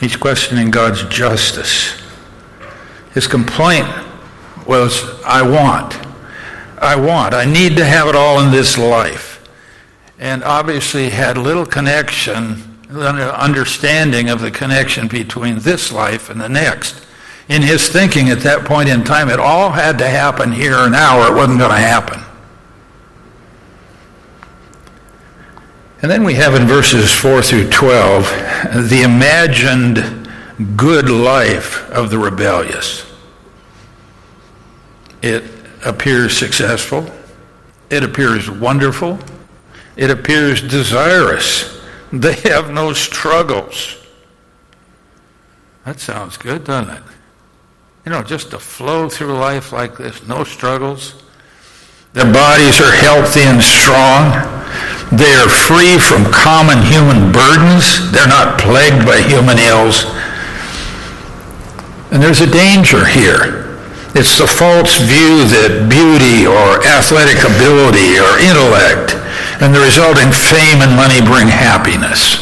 He's 0.00 0.16
questioning 0.16 0.70
God's 0.70 1.04
justice. 1.04 2.02
His 3.14 3.26
complaint 3.26 3.88
was, 4.66 5.22
I 5.24 5.42
want. 5.42 5.98
I 6.78 6.96
want. 6.96 7.34
I 7.34 7.44
need 7.44 7.76
to 7.76 7.84
have 7.84 8.08
it 8.08 8.14
all 8.14 8.40
in 8.40 8.50
this 8.50 8.76
life. 8.76 9.48
And 10.18 10.44
obviously 10.44 11.08
had 11.08 11.38
little 11.38 11.64
connection, 11.64 12.78
understanding 12.90 14.28
of 14.28 14.40
the 14.40 14.50
connection 14.50 15.08
between 15.08 15.60
this 15.60 15.92
life 15.92 16.28
and 16.28 16.40
the 16.40 16.48
next. 16.48 17.06
In 17.48 17.62
his 17.62 17.88
thinking 17.88 18.28
at 18.28 18.40
that 18.40 18.64
point 18.64 18.88
in 18.88 19.04
time, 19.04 19.30
it 19.30 19.38
all 19.38 19.70
had 19.70 19.98
to 19.98 20.08
happen 20.08 20.52
here 20.52 20.78
and 20.78 20.92
now 20.92 21.20
or 21.20 21.32
it 21.32 21.36
wasn't 21.36 21.58
going 21.58 21.70
to 21.70 21.76
happen. 21.76 22.25
And 26.02 26.10
then 26.10 26.24
we 26.24 26.34
have 26.34 26.54
in 26.54 26.66
verses 26.66 27.12
4 27.12 27.42
through 27.42 27.70
12 27.70 28.24
the 28.90 29.02
imagined 29.02 30.28
good 30.76 31.08
life 31.08 31.88
of 31.90 32.10
the 32.10 32.18
rebellious. 32.18 33.06
It 35.22 35.44
appears 35.84 36.36
successful. 36.36 37.10
It 37.88 38.04
appears 38.04 38.50
wonderful. 38.50 39.18
It 39.96 40.10
appears 40.10 40.60
desirous. 40.62 41.74
They 42.12 42.34
have 42.48 42.70
no 42.70 42.92
struggles. 42.92 43.96
That 45.84 45.98
sounds 45.98 46.36
good, 46.36 46.62
doesn't 46.62 46.94
it? 46.94 47.02
You 48.04 48.12
know, 48.12 48.22
just 48.22 48.52
to 48.52 48.60
flow 48.60 49.08
through 49.08 49.34
life 49.34 49.72
like 49.72 49.96
this, 49.96 50.24
no 50.26 50.44
struggles. 50.44 51.20
Their 52.16 52.32
bodies 52.32 52.80
are 52.80 52.96
healthy 52.96 53.44
and 53.44 53.60
strong. 53.60 54.32
They 55.12 55.36
are 55.36 55.52
free 55.52 56.00
from 56.00 56.24
common 56.32 56.80
human 56.80 57.28
burdens. 57.28 58.10
They're 58.10 58.26
not 58.26 58.58
plagued 58.58 59.04
by 59.04 59.20
human 59.20 59.60
ills. 59.60 60.08
And 62.08 62.24
there's 62.24 62.40
a 62.40 62.48
danger 62.48 63.04
here. 63.04 63.76
It's 64.16 64.40
the 64.40 64.48
false 64.48 64.96
view 64.96 65.44
that 65.60 65.92
beauty 65.92 66.48
or 66.48 66.80
athletic 66.88 67.36
ability 67.44 68.16
or 68.16 68.40
intellect 68.40 69.12
and 69.60 69.76
the 69.76 69.84
resulting 69.84 70.32
fame 70.32 70.80
and 70.80 70.96
money 70.96 71.20
bring 71.20 71.52
happiness. 71.52 72.40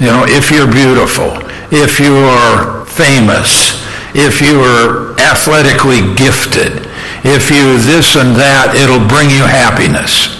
You 0.00 0.08
know, 0.08 0.24
if 0.24 0.48
you're 0.48 0.64
beautiful, 0.64 1.36
if 1.68 2.00
you 2.00 2.16
are 2.16 2.88
famous, 2.88 3.76
if 4.16 4.40
you 4.40 4.64
are 4.64 5.12
athletically 5.20 6.00
gifted, 6.16 6.88
if 7.24 7.50
you 7.50 7.78
this 7.78 8.16
and 8.16 8.36
that, 8.36 8.74
it'll 8.76 9.02
bring 9.08 9.30
you 9.30 9.44
happiness. 9.44 10.34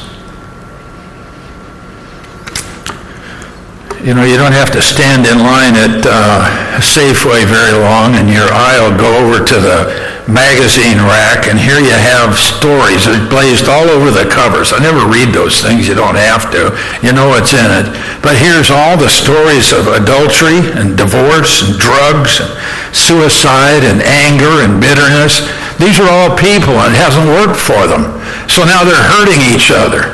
You 4.06 4.14
know, 4.14 4.22
you 4.22 4.36
don't 4.36 4.52
have 4.52 4.70
to 4.70 4.80
stand 4.82 5.26
in 5.26 5.38
line 5.38 5.74
at 5.74 6.06
uh, 6.06 6.78
Safeway 6.78 7.44
very 7.44 7.74
long, 7.74 8.14
and 8.14 8.30
your 8.30 8.46
eye 8.52 8.78
will 8.78 8.96
go 8.96 9.10
over 9.18 9.44
to 9.44 9.56
the 9.58 10.05
magazine 10.26 10.98
rack, 10.98 11.46
and 11.46 11.54
here 11.54 11.78
you 11.78 11.94
have 11.94 12.34
stories 12.34 13.06
that 13.06 13.14
are 13.14 13.30
blazed 13.30 13.70
all 13.70 13.86
over 13.86 14.10
the 14.10 14.26
covers. 14.26 14.74
I 14.74 14.82
never 14.82 15.06
read 15.06 15.30
those 15.30 15.62
things. 15.62 15.86
You 15.86 15.94
don't 15.94 16.18
have 16.18 16.50
to. 16.50 16.74
You 16.98 17.14
know 17.14 17.30
what's 17.30 17.54
in 17.54 17.70
it. 17.70 17.86
But 18.26 18.34
here's 18.34 18.74
all 18.74 18.98
the 18.98 19.06
stories 19.06 19.70
of 19.70 19.86
adultery 19.86 20.58
and 20.74 20.98
divorce 20.98 21.62
and 21.62 21.78
drugs 21.78 22.42
and 22.42 22.50
suicide 22.90 23.86
and 23.86 24.02
anger 24.02 24.66
and 24.66 24.82
bitterness. 24.82 25.46
These 25.78 26.02
are 26.02 26.10
all 26.10 26.34
people, 26.34 26.74
and 26.82 26.90
it 26.90 26.98
hasn't 26.98 27.30
worked 27.30 27.58
for 27.58 27.86
them. 27.86 28.18
So 28.50 28.66
now 28.66 28.82
they're 28.82 28.98
hurting 28.98 29.38
each 29.54 29.70
other. 29.70 30.10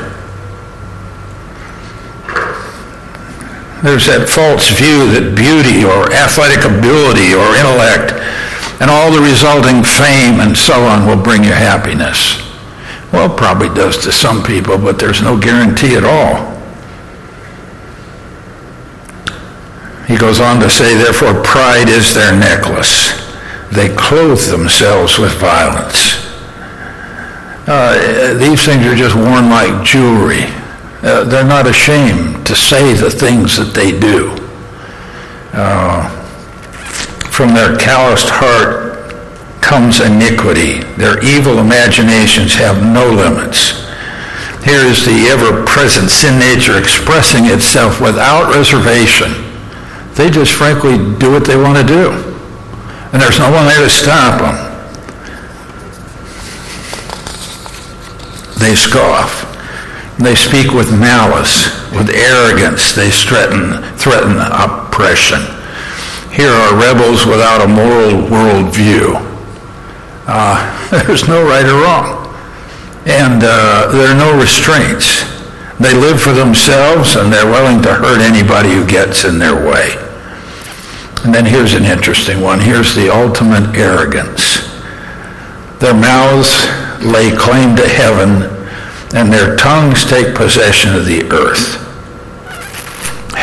There's 3.81 4.07
that 4.07 4.29
false 4.29 4.69
view 4.69 5.11
that 5.11 5.35
beauty 5.35 5.83
or 5.83 6.07
athletic 6.13 6.63
ability 6.63 7.35
or 7.35 7.43
intellect 7.57 8.15
and 8.83 8.91
all 8.91 9.09
the 9.13 9.21
resulting 9.21 9.81
fame 9.81 10.41
and 10.41 10.57
so 10.57 10.73
on 10.83 11.07
will 11.07 11.15
bring 11.15 11.41
you 11.41 11.53
happiness. 11.53 12.35
Well, 13.13 13.33
probably 13.33 13.69
does 13.69 14.03
to 14.03 14.11
some 14.11 14.43
people, 14.43 14.77
but 14.77 14.99
there's 14.99 15.21
no 15.21 15.39
guarantee 15.39 15.95
at 15.95 16.03
all. 16.03 16.51
He 20.05 20.17
goes 20.17 20.41
on 20.41 20.59
to 20.59 20.69
say, 20.69 20.97
therefore, 20.97 21.41
pride 21.43 21.87
is 21.87 22.13
their 22.13 22.37
necklace. 22.37 23.13
They 23.71 23.87
clothe 23.95 24.45
themselves 24.51 25.17
with 25.17 25.31
violence. 25.39 26.17
Uh, 27.65 28.33
these 28.37 28.65
things 28.65 28.85
are 28.85 28.95
just 28.97 29.15
worn 29.15 29.49
like 29.49 29.85
jewelry. 29.85 30.43
Uh, 31.01 31.23
they're 31.23 31.47
not 31.47 31.67
ashamed 31.67 32.45
to 32.47 32.53
say 32.53 32.93
the 32.95 33.09
things 33.09 33.55
that 33.55 33.73
they 33.73 33.97
do. 33.97 34.35
Uh, 35.53 36.19
from 37.33 37.55
their 37.55 37.75
calloused 37.77 38.29
heart 38.29 38.93
comes 39.59 39.99
iniquity. 39.99 40.85
Their 41.01 41.17
evil 41.25 41.57
imaginations 41.57 42.53
have 42.53 42.83
no 42.85 43.09
limits. 43.09 43.81
Here 44.61 44.85
is 44.85 45.03
the 45.03 45.33
ever-present 45.33 46.11
sin 46.11 46.37
nature 46.37 46.77
expressing 46.77 47.45
itself 47.45 47.99
without 47.99 48.53
reservation. 48.53 49.33
They 50.13 50.29
just 50.29 50.53
frankly 50.53 50.97
do 51.17 51.31
what 51.31 51.43
they 51.43 51.57
want 51.57 51.75
to 51.81 51.83
do. 51.83 52.11
And 53.11 53.19
there's 53.19 53.39
no 53.39 53.49
one 53.49 53.65
there 53.65 53.81
to 53.81 53.89
stop 53.89 54.37
them. 54.37 54.53
They 58.59 58.75
scoff. 58.75 59.49
They 60.19 60.35
speak 60.35 60.71
with 60.71 60.93
malice, 60.93 61.65
with 61.97 62.11
arrogance. 62.11 62.93
They 62.93 63.09
threaten, 63.09 63.81
threaten 63.97 64.37
oppression. 64.37 65.62
Here 66.33 66.49
are 66.49 66.75
rebels 66.75 67.27
without 67.27 67.61
a 67.61 67.67
moral 67.67 68.25
worldview. 68.27 69.13
Uh, 70.25 70.89
there's 71.05 71.27
no 71.27 71.45
right 71.45 71.63
or 71.63 71.83
wrong. 71.83 72.33
And 73.05 73.43
uh, 73.45 73.91
there 73.91 74.07
are 74.07 74.17
no 74.17 74.35
restraints. 74.39 75.29
They 75.79 75.93
live 75.93 76.19
for 76.19 76.33
themselves 76.33 77.17
and 77.17 77.31
they're 77.31 77.45
willing 77.45 77.83
to 77.83 77.93
hurt 77.93 78.19
anybody 78.19 78.73
who 78.73 78.83
gets 78.83 79.25
in 79.25 79.37
their 79.37 79.53
way. 79.53 79.93
And 81.23 81.31
then 81.31 81.45
here's 81.45 81.75
an 81.75 81.85
interesting 81.85 82.41
one. 82.41 82.59
Here's 82.59 82.95
the 82.95 83.13
ultimate 83.13 83.75
arrogance. 83.75 84.67
Their 85.79 85.93
mouths 85.93 86.65
lay 87.05 87.29
claim 87.35 87.75
to 87.75 87.87
heaven 87.87 88.49
and 89.15 89.31
their 89.31 89.55
tongues 89.55 90.03
take 90.03 90.33
possession 90.33 90.95
of 90.95 91.05
the 91.05 91.29
earth. 91.31 91.82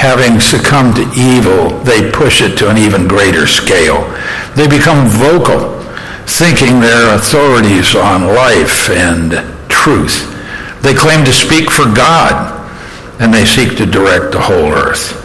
Having 0.00 0.40
succumbed 0.40 0.96
to 0.96 1.04
evil, 1.12 1.76
they 1.84 2.10
push 2.10 2.40
it 2.40 2.56
to 2.56 2.70
an 2.70 2.78
even 2.78 3.06
greater 3.06 3.46
scale. 3.46 4.00
They 4.56 4.64
become 4.64 5.04
vocal, 5.06 5.76
thinking 6.24 6.80
they're 6.80 7.14
authorities 7.14 7.94
on 7.94 8.32
life 8.32 8.88
and 8.88 9.36
truth. 9.68 10.24
They 10.80 10.94
claim 10.94 11.22
to 11.28 11.32
speak 11.32 11.68
for 11.70 11.84
God, 11.84 12.32
and 13.20 13.28
they 13.28 13.44
seek 13.44 13.76
to 13.76 13.84
direct 13.84 14.32
the 14.32 14.40
whole 14.40 14.72
earth. 14.72 15.20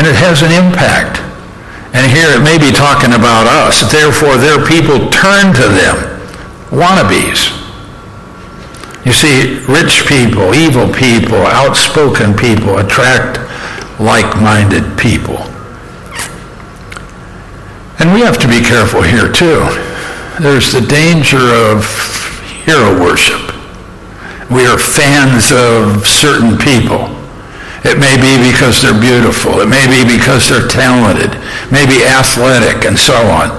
And 0.00 0.06
it 0.06 0.16
has 0.16 0.40
an 0.40 0.56
impact. 0.56 1.20
And 1.92 2.08
here 2.08 2.32
it 2.32 2.40
may 2.40 2.56
be 2.56 2.72
talking 2.72 3.12
about 3.12 3.44
us. 3.44 3.84
Therefore, 3.92 4.40
their 4.40 4.64
people 4.64 5.12
turn 5.12 5.52
to 5.52 5.68
them, 5.68 5.96
wannabes. 6.72 7.52
You 9.04 9.12
see, 9.12 9.60
rich 9.68 10.08
people, 10.08 10.54
evil 10.54 10.88
people, 10.88 11.44
outspoken 11.44 12.32
people 12.32 12.78
attract 12.78 13.36
like-minded 13.98 14.98
people. 14.98 15.38
And 17.98 18.14
we 18.14 18.20
have 18.20 18.38
to 18.38 18.48
be 18.48 18.62
careful 18.62 19.02
here 19.02 19.30
too. 19.30 19.66
There's 20.40 20.72
the 20.72 20.80
danger 20.80 21.42
of 21.42 21.82
hero 22.62 22.94
worship. 23.00 23.42
We 24.50 24.66
are 24.66 24.78
fans 24.78 25.50
of 25.50 26.06
certain 26.06 26.56
people. 26.56 27.10
It 27.84 27.98
may 27.98 28.14
be 28.16 28.38
because 28.50 28.82
they're 28.82 28.98
beautiful. 28.98 29.60
It 29.60 29.68
may 29.68 29.86
be 29.90 30.06
because 30.06 30.48
they're 30.48 30.68
talented, 30.68 31.34
maybe 31.70 32.04
athletic, 32.06 32.86
and 32.86 32.98
so 32.98 33.14
on. 33.14 33.50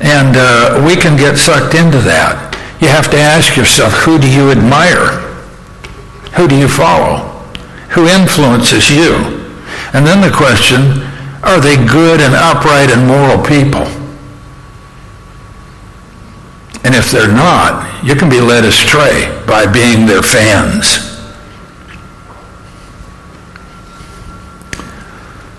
And 0.00 0.36
uh, 0.36 0.82
we 0.86 0.94
can 0.96 1.16
get 1.16 1.36
sucked 1.38 1.74
into 1.74 1.98
that. 2.06 2.54
You 2.80 2.88
have 2.88 3.10
to 3.10 3.18
ask 3.18 3.56
yourself, 3.56 3.92
who 3.92 4.18
do 4.18 4.30
you 4.30 4.50
admire? 4.50 5.20
Who 6.34 6.48
do 6.48 6.56
you 6.56 6.68
follow? 6.68 7.28
Who 7.90 8.08
influences 8.08 8.90
you? 8.90 9.41
And 9.92 10.06
then 10.06 10.20
the 10.20 10.34
question, 10.34 11.02
are 11.42 11.60
they 11.60 11.76
good 11.76 12.20
and 12.20 12.34
upright 12.34 12.90
and 12.90 13.06
moral 13.06 13.42
people? 13.44 13.86
And 16.84 16.94
if 16.94 17.10
they're 17.10 17.32
not, 17.32 18.04
you 18.04 18.14
can 18.14 18.28
be 18.28 18.40
led 18.40 18.64
astray 18.64 19.28
by 19.46 19.70
being 19.70 20.06
their 20.06 20.22
fans. 20.22 21.10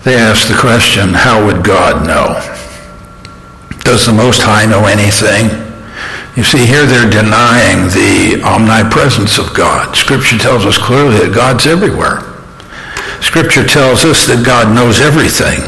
They 0.04 0.16
ask 0.16 0.48
the 0.48 0.58
question, 0.58 1.14
how 1.14 1.46
would 1.46 1.64
God 1.64 2.06
know? 2.06 2.40
Does 3.84 4.04
the 4.04 4.12
Most 4.12 4.42
High 4.42 4.66
know 4.66 4.84
anything? 4.86 5.48
You 6.36 6.42
see, 6.42 6.66
here 6.66 6.84
they're 6.84 7.08
denying 7.08 7.88
the 7.88 8.42
omnipresence 8.44 9.38
of 9.38 9.54
God. 9.54 9.94
Scripture 9.96 10.36
tells 10.36 10.66
us 10.66 10.76
clearly 10.76 11.18
that 11.20 11.34
God's 11.34 11.66
everywhere. 11.66 12.33
Scripture 13.24 13.66
tells 13.66 14.04
us 14.04 14.28
that 14.28 14.44
God 14.44 14.68
knows 14.76 15.00
everything. 15.00 15.58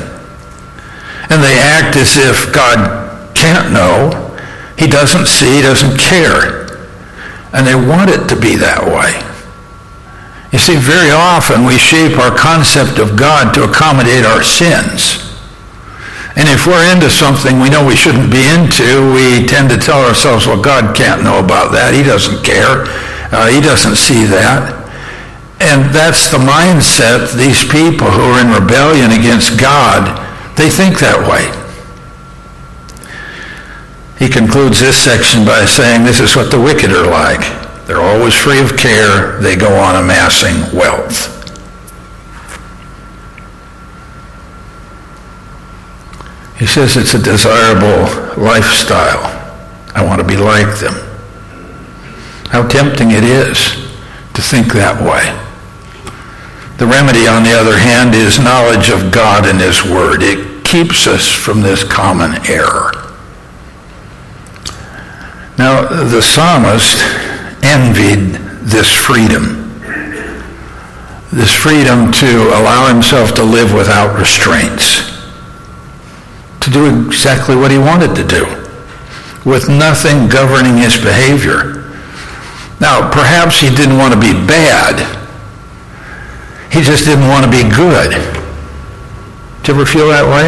And 1.32 1.42
they 1.42 1.56
act 1.56 1.96
as 1.96 2.20
if 2.20 2.52
God 2.52 3.34
can't 3.34 3.72
know. 3.72 4.12
He 4.78 4.86
doesn't 4.86 5.26
see, 5.26 5.56
he 5.56 5.62
doesn't 5.62 5.98
care. 5.98 6.68
And 7.56 7.66
they 7.66 7.74
want 7.74 8.12
it 8.12 8.28
to 8.28 8.36
be 8.36 8.60
that 8.60 8.84
way. 8.84 9.16
You 10.52 10.60
see, 10.60 10.76
very 10.76 11.10
often 11.10 11.64
we 11.64 11.80
shape 11.80 12.20
our 12.20 12.30
concept 12.30 13.00
of 13.00 13.16
God 13.16 13.56
to 13.56 13.64
accommodate 13.64 14.28
our 14.28 14.44
sins. 14.44 15.24
And 16.36 16.46
if 16.52 16.68
we're 16.68 16.84
into 16.92 17.08
something 17.08 17.58
we 17.58 17.72
know 17.72 17.80
we 17.80 17.96
shouldn't 17.96 18.30
be 18.30 18.44
into, 18.52 19.10
we 19.16 19.48
tend 19.48 19.72
to 19.72 19.80
tell 19.80 20.04
ourselves, 20.04 20.46
well, 20.46 20.60
God 20.60 20.94
can't 20.94 21.24
know 21.24 21.40
about 21.40 21.72
that. 21.72 21.96
He 21.96 22.04
doesn't 22.04 22.44
care. 22.44 22.84
Uh, 23.32 23.48
he 23.48 23.64
doesn't 23.64 23.96
see 23.96 24.28
that. 24.28 24.85
And 25.58 25.94
that's 25.94 26.30
the 26.30 26.38
mindset 26.38 27.34
these 27.36 27.64
people 27.64 28.10
who 28.10 28.20
are 28.20 28.40
in 28.40 28.52
rebellion 28.52 29.10
against 29.12 29.58
God, 29.58 30.22
they 30.56 30.68
think 30.68 30.98
that 30.98 31.16
way. 31.24 31.48
He 34.18 34.28
concludes 34.28 34.80
this 34.80 34.96
section 34.96 35.44
by 35.44 35.64
saying 35.64 36.04
this 36.04 36.20
is 36.20 36.36
what 36.36 36.50
the 36.50 36.60
wicked 36.60 36.90
are 36.90 37.06
like. 37.06 37.40
They're 37.86 38.00
always 38.00 38.34
free 38.34 38.60
of 38.60 38.76
care. 38.76 39.40
They 39.40 39.56
go 39.56 39.74
on 39.74 40.02
amassing 40.02 40.76
wealth. 40.76 41.32
He 46.58 46.66
says 46.66 46.96
it's 46.96 47.14
a 47.14 47.22
desirable 47.22 48.42
lifestyle. 48.42 49.24
I 49.94 50.04
want 50.04 50.20
to 50.20 50.26
be 50.26 50.36
like 50.36 50.78
them. 50.80 50.94
How 52.48 52.66
tempting 52.66 53.10
it 53.10 53.24
is 53.24 53.76
to 54.34 54.42
think 54.42 54.72
that 54.72 55.00
way. 55.02 55.45
The 56.78 56.86
remedy, 56.86 57.26
on 57.26 57.42
the 57.42 57.54
other 57.54 57.78
hand, 57.78 58.14
is 58.14 58.38
knowledge 58.38 58.90
of 58.90 59.10
God 59.10 59.46
and 59.46 59.58
his 59.58 59.82
word. 59.82 60.22
It 60.22 60.62
keeps 60.62 61.06
us 61.06 61.26
from 61.32 61.62
this 61.62 61.82
common 61.82 62.36
error. 62.46 62.92
Now, 65.56 65.88
the 66.04 66.20
psalmist 66.20 67.00
envied 67.64 68.36
this 68.60 68.92
freedom. 68.92 69.80
This 71.32 71.54
freedom 71.54 72.12
to 72.12 72.48
allow 72.60 72.92
himself 72.92 73.32
to 73.36 73.42
live 73.42 73.72
without 73.72 74.18
restraints. 74.18 75.16
To 76.60 76.70
do 76.70 77.06
exactly 77.06 77.56
what 77.56 77.70
he 77.70 77.78
wanted 77.78 78.14
to 78.16 78.26
do. 78.26 78.44
With 79.48 79.70
nothing 79.70 80.28
governing 80.28 80.76
his 80.76 80.98
behavior. 80.98 81.96
Now, 82.80 83.10
perhaps 83.10 83.60
he 83.60 83.74
didn't 83.74 83.96
want 83.96 84.12
to 84.12 84.20
be 84.20 84.34
bad 84.46 85.25
he 86.72 86.82
just 86.82 87.04
didn't 87.04 87.28
want 87.28 87.44
to 87.44 87.50
be 87.50 87.62
good. 87.62 88.10
Do 89.62 89.72
you 89.72 89.80
ever 89.80 89.86
feel 89.86 90.08
that 90.08 90.26
way? 90.26 90.46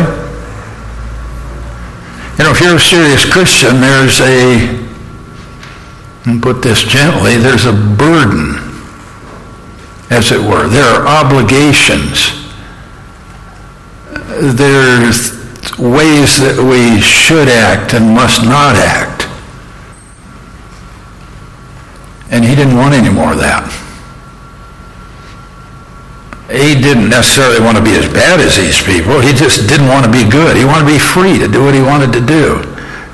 You 2.38 2.44
know, 2.44 2.50
if 2.50 2.60
you're 2.60 2.76
a 2.76 2.80
serious 2.80 3.24
Christian, 3.24 3.80
there's 3.80 4.20
a, 4.20 4.68
and 6.26 6.42
put 6.42 6.62
this 6.62 6.82
gently, 6.84 7.36
there's 7.36 7.66
a 7.66 7.72
burden, 7.72 8.56
as 10.10 10.30
it 10.30 10.40
were. 10.40 10.68
There 10.68 10.84
are 10.84 11.06
obligations. 11.06 12.30
There's 14.54 15.36
ways 15.78 16.38
that 16.38 16.58
we 16.58 17.00
should 17.00 17.48
act 17.48 17.94
and 17.94 18.14
must 18.14 18.44
not 18.44 18.76
act. 18.76 19.26
And 22.30 22.44
he 22.44 22.54
didn't 22.54 22.76
want 22.76 22.94
any 22.94 23.10
more 23.10 23.32
of 23.32 23.38
that 23.38 23.87
he 26.48 26.80
didn't 26.80 27.10
necessarily 27.10 27.60
want 27.60 27.76
to 27.76 27.84
be 27.84 27.92
as 27.92 28.10
bad 28.10 28.40
as 28.40 28.56
these 28.56 28.80
people. 28.82 29.20
He 29.20 29.34
just 29.34 29.68
didn't 29.68 29.88
want 29.88 30.06
to 30.06 30.10
be 30.10 30.28
good. 30.28 30.56
He 30.56 30.64
wanted 30.64 30.86
to 30.86 30.92
be 30.92 30.98
free 30.98 31.38
to 31.38 31.46
do 31.46 31.62
what 31.62 31.74
he 31.74 31.82
wanted 31.82 32.10
to 32.14 32.24
do, 32.24 32.62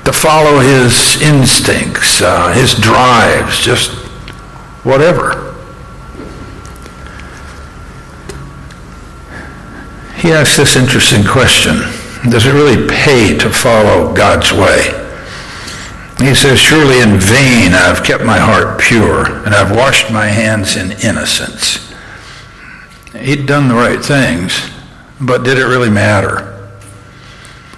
to 0.05 0.13
follow 0.13 0.59
his 0.59 1.21
instincts, 1.21 2.21
uh, 2.21 2.53
his 2.53 2.75
drives, 2.75 3.59
just 3.59 3.91
whatever. 4.85 5.53
He 10.15 10.31
asks 10.31 10.55
this 10.55 10.77
interesting 10.77 11.25
question. 11.25 11.75
Does 12.31 12.45
it 12.45 12.53
really 12.53 12.87
pay 12.87 13.37
to 13.37 13.49
follow 13.49 14.13
God's 14.13 14.53
way? 14.53 15.01
He 16.25 16.33
says, 16.33 16.57
Surely 16.57 17.01
in 17.01 17.19
vain 17.19 17.73
I've 17.73 18.01
kept 18.01 18.23
my 18.23 18.39
heart 18.39 18.79
pure, 18.79 19.43
and 19.45 19.53
I've 19.53 19.75
washed 19.75 20.09
my 20.09 20.27
hands 20.27 20.77
in 20.77 20.93
innocence 21.03 21.84
he'd 23.17 23.45
done 23.45 23.67
the 23.67 23.75
right 23.75 24.03
things, 24.03 24.69
but 25.19 25.43
did 25.43 25.57
it 25.57 25.65
really 25.65 25.89
matter? 25.89 26.51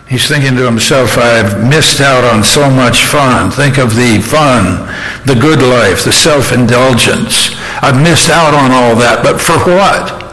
He's 0.08 0.28
thinking 0.28 0.56
to 0.56 0.66
himself, 0.66 1.18
I've 1.18 1.68
missed 1.68 2.00
out 2.00 2.24
on 2.24 2.44
so 2.44 2.70
much 2.70 3.04
fun. 3.04 3.52
Think 3.52 3.78
of 3.78 3.94
the 3.96 4.22
fun, 4.22 4.88
the 5.26 5.36
good 5.36 5.62
life, 5.62 6.06
the 6.06 6.14
self-indulgence. 6.14 7.52
I've 7.82 8.02
missed 8.02 8.30
out 8.30 8.54
on 8.54 8.72
all 8.72 8.96
that, 8.96 9.22
but 9.22 9.42
for 9.42 9.58
what? 9.68 10.24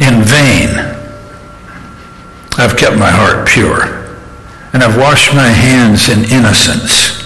In 0.00 0.24
vain. 0.24 0.70
I've 2.58 2.76
kept 2.76 2.98
my 2.98 3.10
heart 3.10 3.46
pure, 3.46 4.18
and 4.72 4.82
I've 4.82 4.98
washed 4.98 5.32
my 5.32 5.48
hands 5.48 6.08
in 6.08 6.24
innocence. 6.24 7.22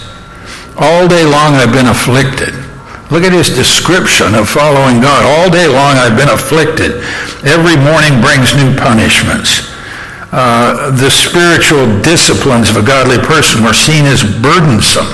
All 0.77 1.07
day 1.07 1.23
long 1.23 1.55
I've 1.55 1.73
been 1.73 1.87
afflicted. 1.87 2.64
Look 3.11 3.21
at 3.21 3.31
his 3.31 3.53
description 3.53 4.33
of 4.33 4.49
following 4.49 4.99
God. 4.99 5.25
All 5.25 5.49
day 5.49 5.67
long 5.67 5.93
I've 6.01 6.17
been 6.17 6.29
afflicted. 6.29 7.05
Every 7.45 7.77
morning 7.77 8.17
brings 8.17 8.57
new 8.57 8.73
punishments. 8.73 9.69
Uh, 10.33 10.89
the 10.97 11.09
spiritual 11.09 11.85
disciplines 12.01 12.69
of 12.69 12.77
a 12.77 12.85
godly 12.85 13.21
person 13.21 13.63
were 13.63 13.77
seen 13.77 14.05
as 14.05 14.25
burdensome. 14.41 15.07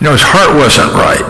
You 0.00 0.10
know, 0.10 0.12
his 0.16 0.24
heart 0.24 0.56
wasn't 0.56 0.90
right. 0.96 1.28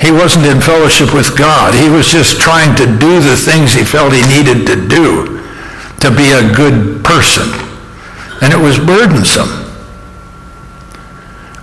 He 0.00 0.12
wasn't 0.12 0.44
in 0.46 0.60
fellowship 0.60 1.14
with 1.14 1.36
God. 1.36 1.74
He 1.74 1.88
was 1.88 2.06
just 2.06 2.38
trying 2.38 2.76
to 2.76 2.84
do 2.84 3.20
the 3.24 3.36
things 3.36 3.72
he 3.72 3.82
felt 3.82 4.12
he 4.12 4.22
needed 4.28 4.66
to 4.68 4.76
do 4.76 5.40
to 6.04 6.12
be 6.12 6.36
a 6.36 6.44
good 6.54 7.02
person. 7.02 7.48
And 8.44 8.52
it 8.52 8.60
was 8.60 8.78
burdensome. 8.78 9.65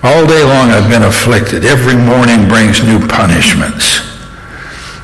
All 0.06 0.28
day 0.28 0.44
long 0.44 0.70
I've 0.70 0.90
been 0.90 1.04
afflicted. 1.04 1.64
Every 1.64 1.96
morning 1.96 2.50
brings 2.50 2.84
new 2.84 3.00
punishments. 3.08 4.04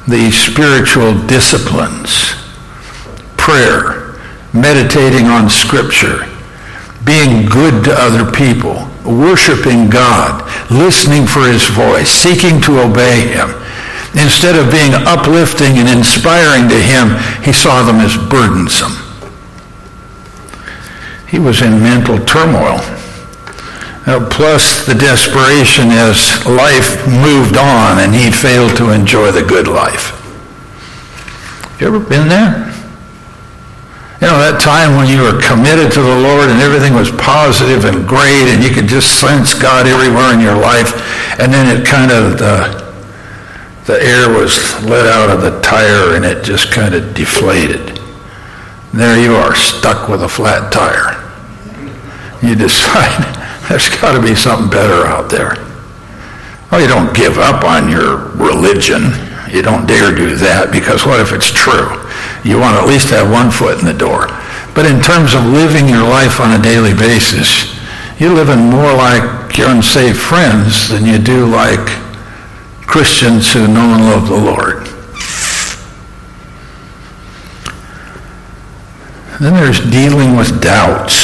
These 0.09 0.35
spiritual 0.35 1.15
disciplines, 1.25 2.35
prayer, 3.37 4.19
meditating 4.51 5.27
on 5.27 5.49
Scripture, 5.49 6.27
being 7.05 7.47
good 7.47 7.85
to 7.85 7.95
other 7.95 8.29
people, 8.29 8.89
worshiping 9.05 9.89
God, 9.89 10.43
listening 10.69 11.25
for 11.25 11.47
his 11.47 11.65
voice, 11.69 12.09
seeking 12.09 12.59
to 12.63 12.81
obey 12.83 13.29
him. 13.29 13.55
Instead 14.19 14.59
of 14.59 14.69
being 14.69 14.91
uplifting 15.07 15.77
and 15.79 15.87
inspiring 15.87 16.67
to 16.67 16.75
him, 16.75 17.15
he 17.41 17.53
saw 17.53 17.83
them 17.83 18.01
as 18.03 18.17
burdensome. 18.17 18.99
He 21.29 21.39
was 21.39 21.61
in 21.61 21.79
mental 21.79 22.19
turmoil. 22.25 22.98
Uh, 24.09 24.27
plus 24.27 24.87
the 24.87 24.95
desperation 24.95 25.93
as 25.93 26.43
life 26.47 26.97
moved 27.05 27.55
on 27.55 27.99
and 28.01 28.09
he 28.09 28.31
failed 28.31 28.75
to 28.75 28.89
enjoy 28.89 29.31
the 29.31 29.45
good 29.45 29.67
life. 29.67 30.17
You 31.79 31.85
ever 31.85 31.99
been 31.99 32.27
there? 32.27 32.73
You 34.17 34.25
know, 34.25 34.41
that 34.41 34.57
time 34.59 34.97
when 34.97 35.05
you 35.05 35.21
were 35.21 35.37
committed 35.37 35.91
to 35.93 36.01
the 36.01 36.19
Lord 36.25 36.49
and 36.49 36.57
everything 36.57 36.95
was 36.95 37.11
positive 37.21 37.85
and 37.85 38.07
great 38.07 38.49
and 38.49 38.63
you 38.63 38.71
could 38.71 38.87
just 38.87 39.21
sense 39.21 39.53
God 39.53 39.85
everywhere 39.85 40.33
in 40.33 40.39
your 40.39 40.57
life 40.57 40.89
and 41.37 41.53
then 41.53 41.69
it 41.69 41.85
kind 41.85 42.09
of, 42.09 42.39
the, 42.39 42.65
the 43.85 44.01
air 44.01 44.27
was 44.27 44.57
let 44.85 45.05
out 45.05 45.29
of 45.29 45.45
the 45.45 45.61
tire 45.61 46.15
and 46.15 46.25
it 46.25 46.43
just 46.43 46.71
kind 46.71 46.95
of 46.95 47.13
deflated. 47.13 47.99
And 48.89 48.99
there 48.99 49.21
you 49.21 49.35
are, 49.35 49.53
stuck 49.53 50.09
with 50.09 50.23
a 50.23 50.29
flat 50.29 50.73
tire. 50.73 51.13
You 52.41 52.55
decide 52.65 53.38
there's 53.69 53.87
got 54.01 54.17
to 54.17 54.21
be 54.21 54.33
something 54.33 54.69
better 54.69 55.05
out 55.05 55.29
there. 55.29 55.53
Well, 56.71 56.81
you 56.81 56.87
don't 56.87 57.15
give 57.15 57.37
up 57.37 57.63
on 57.63 57.89
your 57.89 58.29
religion. 58.33 59.13
You 59.49 59.61
don't 59.61 59.85
dare 59.85 60.13
do 60.13 60.35
that 60.37 60.69
because 60.71 61.05
what 61.05 61.19
if 61.19 61.33
it's 61.33 61.51
true? 61.51 61.97
You 62.43 62.57
want 62.57 62.77
to 62.77 62.81
at 62.81 62.87
least 62.87 63.09
have 63.09 63.29
one 63.29 63.49
foot 63.49 63.77
in 63.79 63.85
the 63.85 63.93
door. 63.93 64.27
But 64.73 64.85
in 64.85 65.01
terms 65.01 65.33
of 65.33 65.45
living 65.45 65.89
your 65.89 66.01
life 66.01 66.39
on 66.39 66.57
a 66.57 66.61
daily 66.61 66.93
basis, 66.93 67.77
you're 68.19 68.33
living 68.33 68.69
more 68.69 68.93
like 68.93 69.57
your 69.57 69.69
unsaved 69.69 70.17
friends 70.17 70.89
than 70.89 71.05
you 71.05 71.17
do 71.17 71.45
like 71.45 71.85
Christians 72.85 73.53
who 73.53 73.67
know 73.67 73.93
and 73.93 74.05
love 74.05 74.29
the 74.29 74.37
Lord. 74.37 74.87
Then 79.39 79.53
there's 79.53 79.79
dealing 79.91 80.35
with 80.35 80.61
doubts. 80.61 81.18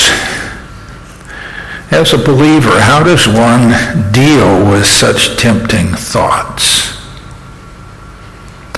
As 1.96 2.12
a 2.12 2.18
believer, 2.18 2.76
how 2.76 3.04
does 3.04 3.26
one 3.26 3.72
deal 4.12 4.68
with 4.70 4.86
such 4.86 5.40
tempting 5.40 5.96
thoughts? 5.96 6.92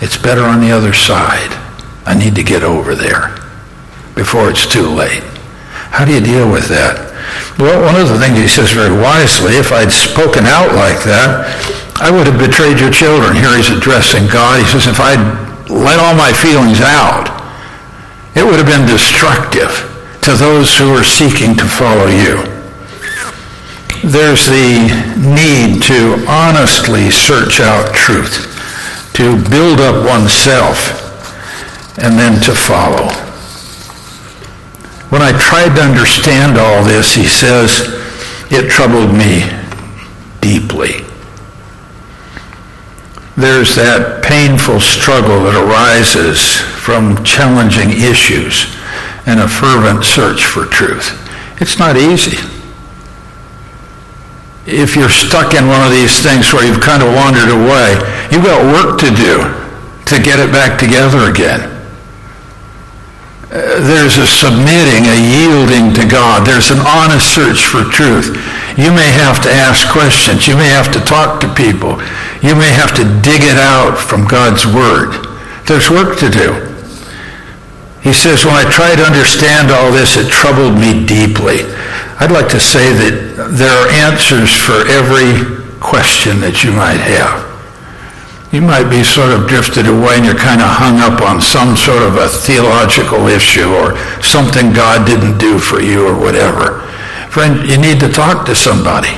It's 0.04 0.22
better 0.22 0.44
on 0.44 0.62
the 0.62 0.70
other 0.70 0.94
side. 0.94 1.50
I 2.06 2.14
need 2.14 2.36
to 2.36 2.44
get 2.44 2.62
over 2.62 2.94
there 2.94 3.34
before 4.14 4.52
it's 4.52 4.70
too 4.70 4.86
late. 4.86 5.26
How 5.90 6.06
do 6.06 6.14
you 6.14 6.22
deal 6.22 6.46
with 6.46 6.70
that? 6.70 7.10
Well, 7.58 7.82
one 7.82 8.00
of 8.00 8.08
the 8.08 8.22
things 8.22 8.38
he 8.38 8.48
says 8.48 8.70
very 8.70 8.94
wisely, 8.94 9.58
if 9.58 9.74
I'd 9.74 9.92
spoken 9.92 10.46
out 10.46 10.78
like 10.78 11.02
that, 11.10 11.50
I 11.98 12.14
would 12.14 12.30
have 12.30 12.38
betrayed 12.38 12.78
your 12.78 12.94
children. 12.94 13.34
Here 13.34 13.58
he's 13.58 13.74
addressing 13.74 14.30
God. 14.30 14.62
He 14.62 14.70
says, 14.70 14.86
if 14.86 15.02
I'd 15.02 15.18
let 15.74 15.98
all 15.98 16.14
my 16.14 16.30
feelings 16.38 16.86
out, 16.86 17.34
it 18.38 18.46
would 18.46 18.62
have 18.62 18.70
been 18.70 18.86
destructive 18.86 19.74
to 20.22 20.38
those 20.38 20.78
who 20.78 20.94
are 20.94 21.04
seeking 21.04 21.58
to 21.58 21.66
follow 21.66 22.06
you 22.06 22.57
there's 24.04 24.46
the 24.46 24.88
need 25.18 25.82
to 25.84 26.24
honestly 26.28 27.10
search 27.10 27.60
out 27.60 27.94
truth, 27.94 28.54
to 29.14 29.42
build 29.50 29.80
up 29.80 30.06
oneself, 30.06 31.04
and 31.98 32.18
then 32.18 32.42
to 32.44 32.54
follow. 32.54 33.08
When 35.10 35.22
I 35.22 35.38
tried 35.40 35.76
to 35.76 35.82
understand 35.82 36.58
all 36.58 36.84
this, 36.84 37.16
he 37.16 37.26
says, 37.26 37.94
it 38.52 38.70
troubled 38.70 39.14
me 39.14 39.50
deeply. 40.42 41.04
There's 43.36 43.76
that 43.76 44.24
painful 44.24 44.80
struggle 44.80 45.44
that 45.44 45.56
arises 45.56 46.58
from 46.60 47.24
challenging 47.24 47.90
issues 47.92 48.76
and 49.26 49.40
a 49.40 49.48
fervent 49.48 50.06
search 50.06 50.46
for 50.46 50.66
truth. 50.66 51.12
It's 51.62 51.80
not 51.80 51.98
easy 51.98 52.57
if 54.68 55.00
you're 55.00 55.10
stuck 55.10 55.56
in 55.56 55.66
one 55.68 55.80
of 55.80 55.96
these 55.96 56.20
things 56.20 56.52
where 56.52 56.68
you've 56.68 56.84
kind 56.84 57.00
of 57.02 57.16
wandered 57.16 57.48
away, 57.48 57.96
you've 58.30 58.44
got 58.44 58.60
work 58.68 59.00
to 59.00 59.10
do 59.16 59.48
to 60.12 60.20
get 60.20 60.44
it 60.44 60.52
back 60.52 60.78
together 60.78 61.32
again. 61.32 61.64
Uh, 63.48 63.80
there's 63.88 64.20
a 64.20 64.28
submitting, 64.28 65.08
a 65.08 65.16
yielding 65.16 65.96
to 65.96 66.04
God. 66.04 66.46
There's 66.46 66.70
an 66.70 66.84
honest 66.84 67.32
search 67.32 67.64
for 67.64 67.88
truth. 67.88 68.36
You 68.76 68.92
may 68.92 69.08
have 69.16 69.42
to 69.44 69.50
ask 69.50 69.88
questions. 69.88 70.48
You 70.48 70.60
may 70.60 70.68
have 70.68 70.92
to 70.92 71.00
talk 71.00 71.40
to 71.42 71.54
people. 71.56 71.96
You 72.44 72.54
may 72.54 72.70
have 72.76 72.92
to 73.00 73.08
dig 73.24 73.48
it 73.48 73.56
out 73.56 73.98
from 73.98 74.28
God's 74.28 74.68
Word. 74.68 75.16
There's 75.66 75.90
work 75.90 76.20
to 76.20 76.30
do. 76.30 76.68
He 78.04 78.12
says, 78.12 78.46
when 78.46 78.56
I 78.56 78.70
tried 78.70 78.98
to 78.98 79.04
understand 79.04 79.72
all 79.72 79.92
this, 79.92 80.16
it 80.18 80.30
troubled 80.30 80.76
me 80.76 81.06
deeply. 81.08 81.64
I'd 82.20 82.34
like 82.34 82.50
to 82.50 82.60
say 82.60 82.98
that 82.98 83.54
there 83.54 83.70
are 83.70 83.90
answers 84.10 84.50
for 84.50 84.82
every 84.90 85.38
question 85.78 86.42
that 86.42 86.66
you 86.66 86.74
might 86.74 86.98
have. 86.98 87.46
You 88.50 88.66
might 88.66 88.90
be 88.90 89.06
sort 89.06 89.30
of 89.30 89.46
drifted 89.46 89.86
away 89.86 90.18
and 90.18 90.26
you're 90.26 90.40
kind 90.40 90.58
of 90.58 90.66
hung 90.66 90.98
up 90.98 91.22
on 91.22 91.38
some 91.38 91.78
sort 91.78 92.02
of 92.02 92.18
a 92.18 92.26
theological 92.26 93.30
issue 93.30 93.70
or 93.70 93.94
something 94.24 94.74
God 94.74 95.06
didn't 95.06 95.38
do 95.38 95.62
for 95.62 95.78
you 95.78 96.10
or 96.10 96.18
whatever. 96.18 96.82
Friend, 97.30 97.70
you 97.70 97.78
need 97.78 98.02
to 98.02 98.10
talk 98.10 98.50
to 98.50 98.56
somebody. 98.58 99.14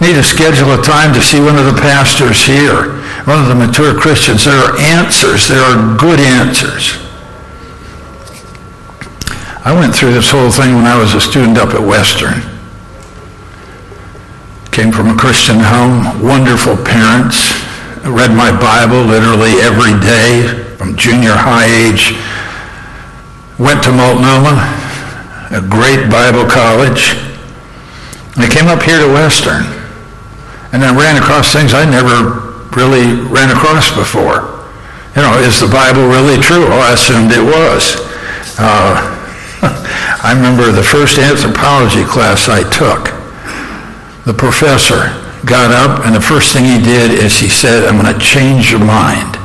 You 0.00 0.08
need 0.08 0.16
to 0.16 0.24
schedule 0.24 0.72
a 0.72 0.80
time 0.80 1.12
to 1.12 1.20
see 1.20 1.42
one 1.42 1.60
of 1.60 1.68
the 1.68 1.76
pastors 1.84 2.40
here, 2.40 2.96
one 3.28 3.44
of 3.44 3.52
the 3.52 3.58
mature 3.58 3.92
Christians. 3.92 4.48
There 4.48 4.56
are 4.56 4.72
answers. 4.78 5.52
There 5.52 5.60
are 5.60 5.76
good 6.00 6.16
answers. 6.16 6.96
I 9.62 9.76
went 9.76 9.94
through 9.94 10.14
this 10.14 10.30
whole 10.30 10.50
thing 10.50 10.74
when 10.74 10.86
I 10.86 10.96
was 10.96 11.12
a 11.12 11.20
student 11.20 11.58
up 11.58 11.76
at 11.76 11.84
Western. 11.84 12.40
Came 14.72 14.88
from 14.88 15.12
a 15.12 15.16
Christian 15.16 15.60
home, 15.60 16.24
wonderful 16.24 16.80
parents, 16.80 17.52
read 18.08 18.32
my 18.32 18.48
Bible 18.48 19.04
literally 19.04 19.60
every 19.60 19.92
day 20.00 20.48
from 20.80 20.96
junior 20.96 21.36
high 21.36 21.68
age. 21.68 22.16
Went 23.60 23.84
to 23.84 23.92
Multnomah, 23.92 24.56
a 25.52 25.60
great 25.60 26.08
Bible 26.08 26.48
college. 26.48 27.12
And 28.40 28.40
I 28.40 28.48
came 28.48 28.64
up 28.72 28.80
here 28.80 28.96
to 29.04 29.12
Western. 29.12 29.68
And 30.72 30.80
I 30.80 30.96
ran 30.96 31.20
across 31.20 31.52
things 31.52 31.74
I 31.74 31.84
never 31.84 32.64
really 32.72 33.12
ran 33.28 33.52
across 33.52 33.92
before. 33.92 34.64
You 35.12 35.20
know, 35.20 35.36
is 35.44 35.60
the 35.60 35.68
Bible 35.68 36.08
really 36.08 36.40
true? 36.40 36.64
Oh, 36.64 36.80
I 36.80 36.96
assumed 36.96 37.28
it 37.28 37.44
was. 37.44 38.00
Uh, 38.56 39.19
I 40.24 40.32
remember 40.34 40.72
the 40.72 40.82
first 40.82 41.18
anthropology 41.18 42.04
class 42.04 42.48
I 42.48 42.64
took. 42.72 43.12
The 44.24 44.32
professor 44.32 45.12
got 45.44 45.72
up, 45.72 46.06
and 46.06 46.14
the 46.14 46.20
first 46.20 46.52
thing 46.52 46.64
he 46.64 46.80
did 46.80 47.12
is 47.12 47.38
he 47.38 47.48
said, 47.48 47.84
I'm 47.84 48.00
going 48.00 48.12
to 48.12 48.20
change 48.20 48.70
your 48.70 48.80
mind. 48.80 49.36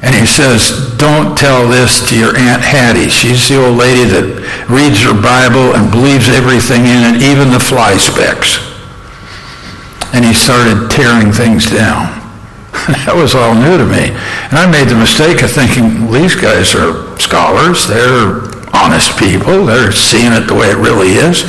And 0.00 0.14
he 0.14 0.26
says, 0.26 0.94
don't 0.96 1.36
tell 1.36 1.66
this 1.68 2.08
to 2.08 2.18
your 2.18 2.36
Aunt 2.36 2.62
Hattie. 2.62 3.08
She's 3.08 3.48
the 3.48 3.64
old 3.64 3.76
lady 3.76 4.04
that 4.12 4.28
reads 4.70 5.02
her 5.02 5.16
Bible 5.16 5.74
and 5.74 5.90
believes 5.90 6.28
everything 6.28 6.86
in 6.86 7.16
it, 7.16 7.22
even 7.24 7.50
the 7.50 7.58
fly 7.58 7.96
specks. 7.96 8.62
And 10.14 10.24
he 10.24 10.32
started 10.32 10.90
tearing 10.90 11.32
things 11.32 11.66
down. 11.66 12.14
that 13.08 13.16
was 13.16 13.34
all 13.34 13.56
new 13.56 13.76
to 13.76 13.84
me. 13.84 14.14
And 14.52 14.56
I 14.56 14.70
made 14.70 14.86
the 14.86 14.96
mistake 14.96 15.42
of 15.42 15.50
thinking, 15.50 16.12
these 16.12 16.36
guys 16.36 16.76
are 16.76 17.18
scholars. 17.18 17.88
They're 17.88 18.57
honest 18.78 19.18
people. 19.18 19.66
They're 19.66 19.92
seeing 19.92 20.32
it 20.32 20.46
the 20.46 20.54
way 20.54 20.70
it 20.70 20.78
really 20.78 21.18
is. 21.18 21.42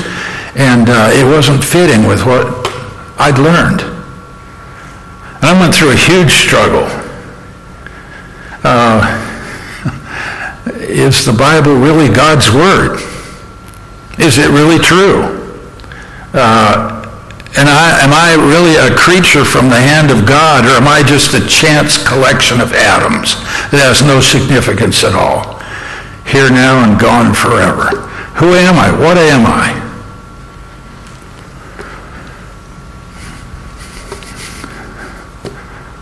And 0.56 0.90
uh, 0.90 1.12
it 1.14 1.26
wasn't 1.26 1.64
fitting 1.64 2.08
with 2.08 2.26
what 2.26 2.48
I'd 3.18 3.38
learned. 3.38 3.82
And 5.42 5.46
I 5.46 5.60
went 5.60 5.76
through 5.76 5.92
a 5.92 5.96
huge 5.96 6.32
struggle. 6.32 6.86
Uh, 8.64 9.06
is 10.80 11.26
the 11.26 11.34
Bible 11.34 11.76
really 11.76 12.14
God's 12.14 12.52
Word? 12.52 13.00
Is 14.18 14.38
it 14.38 14.50
really 14.50 14.80
true? 14.80 15.38
Uh, 16.34 17.00
and 17.58 17.68
I, 17.68 18.00
am 18.02 18.14
I 18.14 18.36
really 18.36 18.76
a 18.76 18.96
creature 18.96 19.44
from 19.44 19.70
the 19.70 19.80
hand 19.80 20.12
of 20.12 20.28
God, 20.28 20.66
or 20.66 20.82
am 20.82 20.88
I 20.88 21.02
just 21.04 21.34
a 21.34 21.46
chance 21.48 21.98
collection 21.98 22.62
of 22.62 22.74
atoms 22.74 23.36
that 23.72 23.82
has 23.82 24.02
no 24.02 24.20
significance 24.20 25.04
at 25.04 25.16
all? 25.16 25.59
Here 26.30 26.50
now 26.50 26.84
and 26.88 27.00
gone 27.00 27.34
forever. 27.34 27.90
Who 28.38 28.54
am 28.54 28.76
I? 28.78 28.92
What 28.92 29.18
am 29.18 29.46
I? 29.46 29.76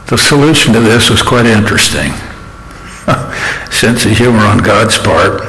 The 0.07 0.17
solution 0.17 0.73
to 0.73 0.79
this 0.81 1.09
was 1.09 1.21
quite 1.21 1.45
interesting. 1.45 2.11
Sense 3.71 4.05
of 4.05 4.11
humor 4.11 4.39
on 4.39 4.59
God's 4.59 4.97
part. 4.97 5.41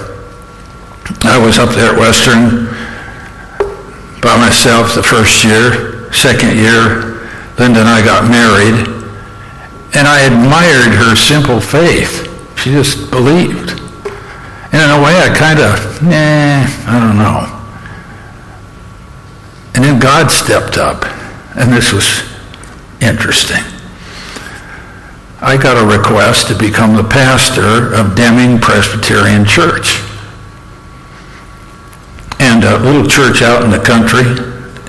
I 1.22 1.38
was 1.44 1.58
up 1.58 1.70
there 1.74 1.92
at 1.92 1.98
Western 1.98 2.66
by 4.20 4.36
myself 4.36 4.94
the 4.94 5.02
first 5.02 5.44
year. 5.44 6.12
Second 6.12 6.56
year, 6.56 7.26
Linda 7.58 7.80
and 7.80 7.88
I 7.88 8.04
got 8.04 8.30
married. 8.30 8.86
And 9.94 10.06
I 10.06 10.20
admired 10.20 10.94
her 10.94 11.16
simple 11.16 11.60
faith. 11.60 12.24
She 12.58 12.70
just 12.70 13.10
believed. 13.10 13.87
And 14.72 14.82
in 14.82 14.90
a 14.90 15.02
way, 15.02 15.16
I 15.16 15.34
kind 15.34 15.58
of, 15.60 16.02
nah, 16.02 16.66
I 16.86 17.00
don't 17.00 17.16
know. 17.16 17.58
And 19.74 19.84
then 19.84 20.00
God 20.00 20.30
stepped 20.30 20.76
up. 20.76 21.04
And 21.56 21.72
this 21.72 21.92
was 21.92 22.22
interesting. 23.00 23.62
I 25.40 25.56
got 25.56 25.78
a 25.78 25.86
request 25.86 26.48
to 26.48 26.58
become 26.58 26.96
the 26.96 27.04
pastor 27.04 27.94
of 27.94 28.16
Deming 28.16 28.58
Presbyterian 28.58 29.44
Church. 29.44 30.02
And 32.40 32.64
a 32.64 32.78
little 32.78 33.06
church 33.06 33.40
out 33.40 33.62
in 33.62 33.70
the 33.70 33.78
country, 33.78 34.26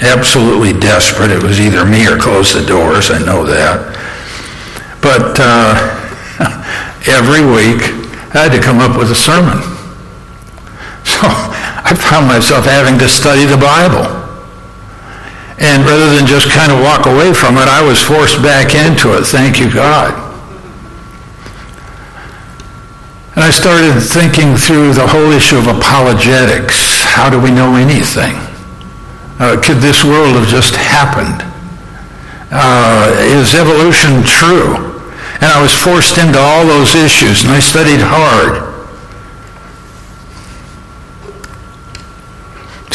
absolutely 0.02 0.74
desperate. 0.74 1.30
It 1.30 1.44
was 1.44 1.60
either 1.60 1.86
me 1.86 2.08
or 2.08 2.18
close 2.18 2.54
the 2.54 2.66
doors, 2.66 3.12
I 3.12 3.20
know 3.20 3.46
that. 3.46 3.94
But 5.02 5.38
uh, 5.38 5.78
every 7.08 7.46
week, 7.46 7.94
I 8.34 8.50
had 8.50 8.52
to 8.52 8.62
come 8.62 8.80
up 8.80 8.98
with 8.98 9.12
a 9.12 9.16
sermon. 9.16 9.62
So 11.20 11.28
I 11.28 11.92
found 12.00 12.28
myself 12.28 12.64
having 12.64 12.98
to 13.00 13.10
study 13.10 13.44
the 13.44 13.60
Bible. 13.60 14.08
And 15.60 15.84
rather 15.84 16.16
than 16.16 16.24
just 16.26 16.48
kind 16.48 16.72
of 16.72 16.80
walk 16.80 17.08
away 17.08 17.34
from 17.34 17.58
it, 17.58 17.68
I 17.68 17.84
was 17.84 18.00
forced 18.00 18.42
back 18.42 18.72
into 18.72 19.20
it. 19.20 19.28
Thank 19.28 19.60
you, 19.60 19.68
God. 19.68 20.16
And 23.36 23.44
I 23.44 23.52
started 23.52 24.00
thinking 24.00 24.56
through 24.56 24.94
the 24.94 25.08
whole 25.08 25.32
issue 25.36 25.58
of 25.58 25.68
apologetics. 25.68 27.04
How 27.04 27.30
do 27.30 27.36
we 27.36 27.52
know 27.52 27.76
anything? 27.76 28.40
Uh, 29.40 29.60
could 29.60 29.84
this 29.84 30.06
world 30.06 30.40
have 30.40 30.48
just 30.48 30.76
happened? 30.76 31.44
Uh, 32.50 33.12
is 33.36 33.56
evolution 33.56 34.24
true? 34.24 35.04
And 35.44 35.52
I 35.52 35.62
was 35.62 35.76
forced 35.76 36.18
into 36.18 36.40
all 36.40 36.66
those 36.66 36.96
issues, 36.96 37.44
and 37.44 37.52
I 37.52 37.60
studied 37.60 38.00
hard. 38.00 38.69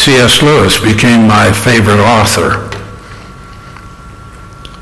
C.S. 0.05 0.43
Lewis 0.43 0.79
became 0.79 1.27
my 1.27 1.51
favorite 1.51 1.97
author. 1.97 2.61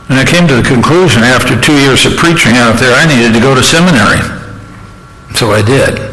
And 0.09 0.19
I 0.19 0.25
came 0.27 0.49
to 0.49 0.57
the 0.57 0.67
conclusion 0.67 1.23
after 1.23 1.55
two 1.61 1.79
years 1.79 2.05
of 2.05 2.17
preaching 2.17 2.57
out 2.57 2.81
there, 2.81 2.93
I 2.93 3.07
needed 3.07 3.33
to 3.33 3.41
go 3.41 3.55
to 3.55 3.63
seminary. 3.63 4.19
So 5.37 5.53
I 5.53 5.63
did. 5.63 6.11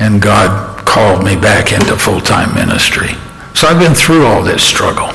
And 0.00 0.20
God 0.20 0.84
called 0.84 1.24
me 1.24 1.36
back 1.36 1.70
into 1.70 1.96
full-time 1.96 2.52
ministry. 2.56 3.10
So 3.54 3.68
I've 3.68 3.78
been 3.78 3.94
through 3.94 4.26
all 4.26 4.42
this 4.42 4.64
struggle. 4.64 5.12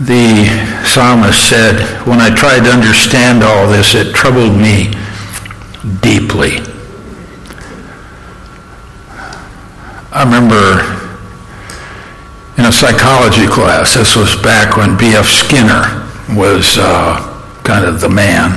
The 0.00 0.84
psalmist 0.84 1.48
said, 1.48 1.80
when 2.06 2.20
I 2.20 2.28
tried 2.28 2.64
to 2.64 2.70
understand 2.70 3.42
all 3.42 3.66
this, 3.66 3.94
it 3.94 4.14
troubled 4.14 4.54
me 4.54 4.92
deeply. 6.02 6.75
I 10.16 10.24
remember 10.24 10.80
in 12.56 12.64
a 12.64 12.72
psychology 12.72 13.46
class, 13.46 13.92
this 13.92 14.16
was 14.16 14.34
back 14.40 14.78
when 14.78 14.96
B.F. 14.96 15.26
Skinner 15.26 16.08
was 16.32 16.78
uh, 16.80 17.20
kind 17.64 17.84
of 17.84 18.00
the 18.00 18.08
man 18.08 18.56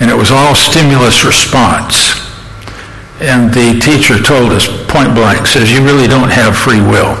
and 0.00 0.10
it 0.10 0.16
was 0.16 0.32
all 0.32 0.56
stimulus 0.56 1.24
response. 1.24 2.18
And 3.20 3.54
the 3.54 3.78
teacher 3.78 4.18
told 4.18 4.50
us 4.50 4.66
point 4.90 5.14
blank, 5.14 5.46
says, 5.46 5.70
you 5.70 5.78
really 5.78 6.08
don't 6.08 6.32
have 6.32 6.58
free 6.58 6.80
will. 6.80 7.14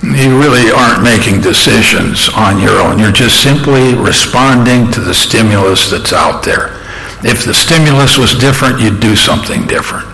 You 0.00 0.40
really 0.40 0.72
aren't 0.72 1.04
making 1.04 1.42
decisions 1.42 2.30
on 2.30 2.62
your 2.62 2.80
own. 2.80 2.98
You're 2.98 3.12
just 3.12 3.42
simply 3.42 3.92
responding 3.92 4.90
to 4.92 5.00
the 5.00 5.12
stimulus 5.12 5.90
that's 5.90 6.14
out 6.14 6.42
there. 6.42 6.80
If 7.20 7.44
the 7.44 7.52
stimulus 7.52 8.16
was 8.16 8.32
different, 8.32 8.80
you'd 8.80 9.00
do 9.00 9.14
something 9.14 9.66
different. 9.66 10.11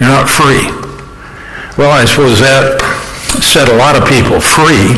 You're 0.00 0.12
not 0.12 0.28
free. 0.28 0.68
Well, 1.76 1.92
I 1.92 2.04
suppose 2.04 2.40
that 2.40 2.80
set 3.40 3.68
a 3.68 3.76
lot 3.76 3.96
of 3.96 4.08
people 4.08 4.40
free 4.40 4.96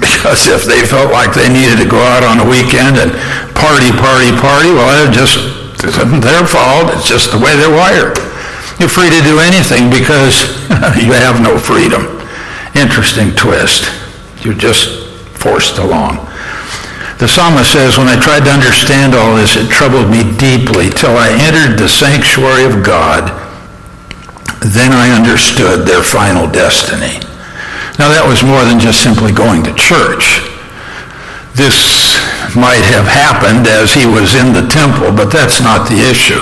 because 0.00 0.48
if 0.48 0.64
they 0.64 0.80
felt 0.86 1.12
like 1.12 1.36
they 1.36 1.48
needed 1.48 1.76
to 1.76 1.88
go 1.88 2.00
out 2.00 2.24
on 2.24 2.40
a 2.40 2.46
weekend 2.48 2.96
and 2.96 3.12
party, 3.52 3.92
party, 3.92 4.32
party. 4.40 4.72
Well, 4.72 4.88
it 5.04 5.12
just 5.12 5.36
isn't 5.84 6.20
their 6.20 6.46
fault. 6.48 6.92
It's 6.96 7.08
just 7.08 7.32
the 7.32 7.38
way 7.38 7.56
they're 7.56 7.72
wired. 7.72 8.16
You're 8.80 8.88
free 8.88 9.12
to 9.12 9.20
do 9.20 9.40
anything 9.40 9.92
because 9.92 10.48
you 10.96 11.12
have 11.12 11.44
no 11.44 11.58
freedom. 11.60 12.20
Interesting 12.72 13.36
twist. 13.36 13.92
You're 14.40 14.56
just 14.56 15.08
forced 15.36 15.76
along. 15.76 16.16
The 17.20 17.28
psalmist 17.28 17.72
says, 17.72 17.98
When 17.98 18.08
I 18.08 18.16
tried 18.16 18.48
to 18.48 18.52
understand 18.52 19.14
all 19.14 19.36
this, 19.36 19.56
it 19.56 19.68
troubled 19.68 20.08
me 20.08 20.24
deeply 20.40 20.88
till 20.88 21.12
I 21.12 21.28
entered 21.36 21.76
the 21.76 21.88
sanctuary 21.88 22.64
of 22.64 22.82
God. 22.82 23.28
Then 24.60 24.92
I 24.92 25.16
understood 25.16 25.88
their 25.88 26.02
final 26.02 26.44
destiny. 26.44 27.16
Now, 27.98 28.12
that 28.12 28.24
was 28.24 28.44
more 28.44 28.64
than 28.64 28.80
just 28.80 29.02
simply 29.02 29.32
going 29.32 29.64
to 29.64 29.72
church. 29.74 30.44
This 31.56 32.16
might 32.56 32.84
have 32.92 33.08
happened 33.08 33.66
as 33.66 33.92
he 33.92 34.06
was 34.06 34.36
in 34.36 34.52
the 34.52 34.68
temple, 34.68 35.12
but 35.12 35.32
that's 35.32 35.60
not 35.60 35.88
the 35.88 36.00
issue. 36.00 36.40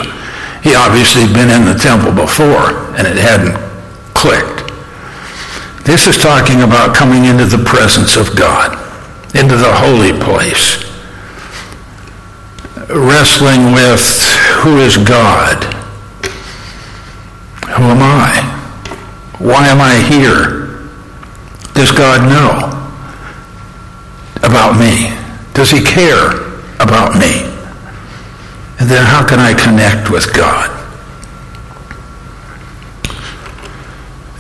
He 0.62 0.74
obviously 0.74 1.26
had 1.26 1.34
been 1.34 1.50
in 1.50 1.66
the 1.66 1.78
temple 1.78 2.12
before, 2.12 2.94
and 2.98 3.06
it 3.06 3.16
hadn't 3.16 3.58
clicked. 4.14 4.66
This 5.86 6.06
is 6.06 6.18
talking 6.18 6.62
about 6.62 6.94
coming 6.94 7.24
into 7.24 7.46
the 7.46 7.62
presence 7.64 8.16
of 8.18 8.36
God, 8.36 8.74
into 9.34 9.56
the 9.56 9.72
holy 9.72 10.12
place, 10.12 10.84
wrestling 12.90 13.72
with 13.72 14.02
who 14.62 14.78
is 14.78 14.98
God? 14.98 15.77
Who 17.78 17.84
am 17.84 18.02
I? 18.02 18.42
Why 19.38 19.68
am 19.68 19.80
I 19.80 19.94
here? 20.10 20.66
Does 21.74 21.92
God 21.92 22.28
know 22.28 22.66
about 24.42 24.80
me? 24.80 25.16
Does 25.54 25.70
he 25.70 25.80
care 25.80 26.58
about 26.80 27.14
me? 27.14 27.46
And 28.80 28.90
then 28.90 29.04
how 29.04 29.24
can 29.24 29.38
I 29.38 29.54
connect 29.54 30.10
with 30.10 30.34
God? 30.34 30.74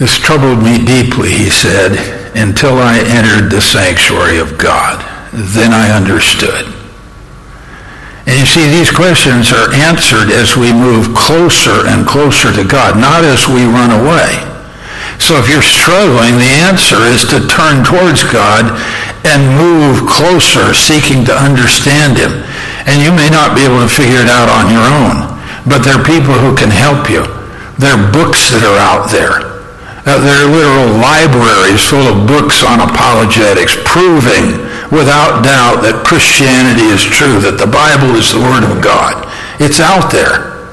This 0.00 0.18
troubled 0.18 0.62
me 0.64 0.84
deeply, 0.84 1.30
he 1.30 1.48
said, 1.48 1.92
until 2.36 2.78
I 2.78 2.98
entered 2.98 3.52
the 3.52 3.60
sanctuary 3.60 4.38
of 4.38 4.58
God. 4.58 4.98
Then 5.32 5.72
I 5.72 5.96
understood. 5.96 6.77
And 8.28 8.36
you 8.36 8.44
see, 8.44 8.68
these 8.68 8.92
questions 8.92 9.56
are 9.56 9.72
answered 9.72 10.28
as 10.28 10.52
we 10.52 10.68
move 10.68 11.16
closer 11.16 11.88
and 11.88 12.04
closer 12.04 12.52
to 12.52 12.60
God, 12.60 13.00
not 13.00 13.24
as 13.24 13.48
we 13.48 13.64
run 13.64 13.88
away. 13.88 14.44
So 15.16 15.40
if 15.40 15.48
you're 15.48 15.64
struggling, 15.64 16.36
the 16.36 16.54
answer 16.68 17.00
is 17.08 17.24
to 17.32 17.48
turn 17.48 17.88
towards 17.88 18.28
God 18.28 18.68
and 19.24 19.56
move 19.56 20.04
closer, 20.04 20.76
seeking 20.76 21.24
to 21.24 21.32
understand 21.32 22.20
him. 22.20 22.44
And 22.84 23.00
you 23.00 23.16
may 23.16 23.32
not 23.32 23.56
be 23.56 23.64
able 23.64 23.80
to 23.80 23.88
figure 23.88 24.20
it 24.20 24.28
out 24.28 24.52
on 24.52 24.68
your 24.68 24.84
own, 24.84 25.32
but 25.64 25.80
there 25.80 25.96
are 25.96 26.04
people 26.04 26.36
who 26.36 26.52
can 26.52 26.68
help 26.68 27.08
you. 27.08 27.24
There 27.80 27.96
are 27.96 28.12
books 28.12 28.52
that 28.52 28.60
are 28.60 28.76
out 28.76 29.08
there. 29.08 29.47
Uh, 30.08 30.16
there 30.24 30.40
are 30.40 30.48
literal 30.48 30.88
libraries 31.04 31.84
full 31.84 32.08
of 32.08 32.24
books 32.24 32.64
on 32.64 32.80
apologetics 32.80 33.76
proving 33.84 34.56
without 34.88 35.44
doubt 35.44 35.84
that 35.84 36.00
Christianity 36.00 36.88
is 36.88 37.04
true, 37.04 37.36
that 37.44 37.60
the 37.60 37.68
Bible 37.68 38.16
is 38.16 38.32
the 38.32 38.40
Word 38.40 38.64
of 38.64 38.80
God. 38.80 39.28
It's 39.60 39.84
out 39.84 40.08
there. 40.08 40.64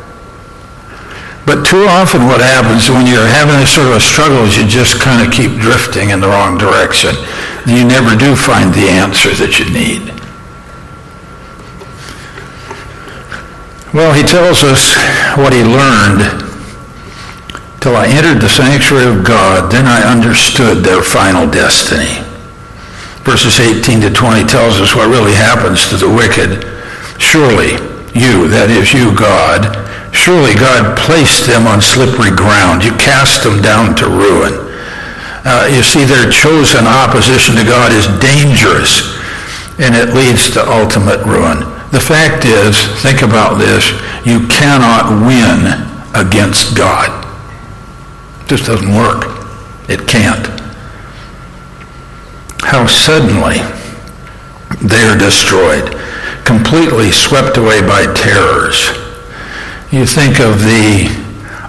But 1.44 1.68
too 1.68 1.84
often 1.84 2.32
what 2.32 2.40
happens 2.40 2.88
when 2.88 3.04
you're 3.04 3.28
having 3.28 3.60
this 3.60 3.76
sort 3.76 3.92
of 3.92 4.00
a 4.00 4.04
struggle 4.04 4.48
is 4.48 4.56
you 4.56 4.64
just 4.64 5.04
kind 5.04 5.20
of 5.20 5.36
keep 5.36 5.60
drifting 5.60 6.16
in 6.16 6.24
the 6.24 6.32
wrong 6.32 6.56
direction. 6.56 7.12
You 7.68 7.84
never 7.84 8.16
do 8.16 8.40
find 8.40 8.72
the 8.72 8.88
answer 8.88 9.36
that 9.36 9.60
you 9.60 9.68
need. 9.68 10.16
Well, 13.92 14.16
he 14.16 14.24
tells 14.24 14.64
us 14.64 14.96
what 15.36 15.52
he 15.52 15.68
learned. 15.68 16.45
Till 17.86 18.02
I 18.02 18.10
entered 18.10 18.42
the 18.42 18.50
sanctuary 18.50 19.06
of 19.06 19.22
God, 19.22 19.70
then 19.70 19.86
I 19.86 20.10
understood 20.10 20.82
their 20.82 21.06
final 21.06 21.46
destiny. 21.46 22.18
Verses 23.22 23.62
18 23.62 24.02
to 24.02 24.10
20 24.10 24.42
tells 24.50 24.82
us 24.82 24.98
what 24.98 25.14
really 25.14 25.38
happens 25.38 25.86
to 25.94 25.98
the 26.02 26.10
wicked. 26.10 26.66
Surely 27.22 27.78
you, 28.18 28.50
that 28.50 28.74
is 28.74 28.90
you, 28.90 29.14
God, 29.14 29.70
Surely 30.16 30.58
God 30.58 30.98
placed 30.98 31.46
them 31.46 31.68
on 31.68 31.78
slippery 31.78 32.34
ground. 32.34 32.82
You 32.82 32.90
cast 32.98 33.44
them 33.44 33.62
down 33.62 33.94
to 34.02 34.10
ruin. 34.10 34.58
Uh, 35.46 35.70
you 35.70 35.84
see, 35.84 36.10
their 36.10 36.32
chosen 36.32 36.90
opposition 36.90 37.54
to 37.54 37.70
God 37.70 37.94
is 37.94 38.10
dangerous, 38.18 39.14
and 39.78 39.94
it 39.94 40.18
leads 40.18 40.50
to 40.58 40.66
ultimate 40.66 41.22
ruin. 41.30 41.70
The 41.94 42.02
fact 42.02 42.50
is, 42.50 42.82
think 43.06 43.22
about 43.22 43.62
this, 43.62 43.94
you 44.26 44.48
cannot 44.50 45.22
win 45.22 45.70
against 46.18 46.74
God. 46.74 47.25
It 48.46 48.50
just 48.50 48.68
doesn't 48.68 48.94
work. 48.94 49.26
It 49.90 50.08
can't. 50.08 50.46
How 52.62 52.86
suddenly 52.86 53.58
they 54.88 55.02
are 55.02 55.18
destroyed, 55.18 56.00
completely 56.46 57.10
swept 57.10 57.58
away 57.58 57.82
by 57.82 58.06
terrors. 58.14 58.92
You 59.92 60.06
think 60.06 60.40
of 60.40 60.60
the 60.62 61.10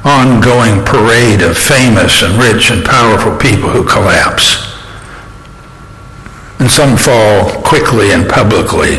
ongoing 0.05 0.85
parade 0.85 1.41
of 1.41 1.57
famous 1.57 2.23
and 2.23 2.35
rich 2.39 2.71
and 2.71 2.85
powerful 2.85 3.35
people 3.39 3.71
who 3.71 3.83
collapse. 3.83 4.63
And 6.61 6.71
some 6.71 6.99
fall 6.99 7.63
quickly 7.63 8.13
and 8.13 8.29
publicly, 8.29 8.97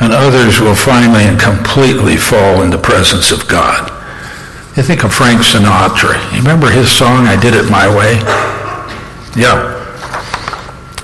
and 0.00 0.14
others 0.14 0.58
will 0.58 0.74
finally 0.74 1.24
and 1.24 1.38
completely 1.38 2.16
fall 2.16 2.62
in 2.62 2.70
the 2.70 2.78
presence 2.78 3.30
of 3.30 3.46
God. 3.46 3.87
Think 4.82 5.04
of 5.04 5.12
Frank 5.12 5.42
Sinatra. 5.42 6.16
Remember 6.38 6.70
his 6.70 6.90
song, 6.90 7.26
I 7.26 7.38
Did 7.38 7.52
It 7.52 7.68
My 7.68 7.84
Way? 7.92 8.16
Yeah. 9.36 9.76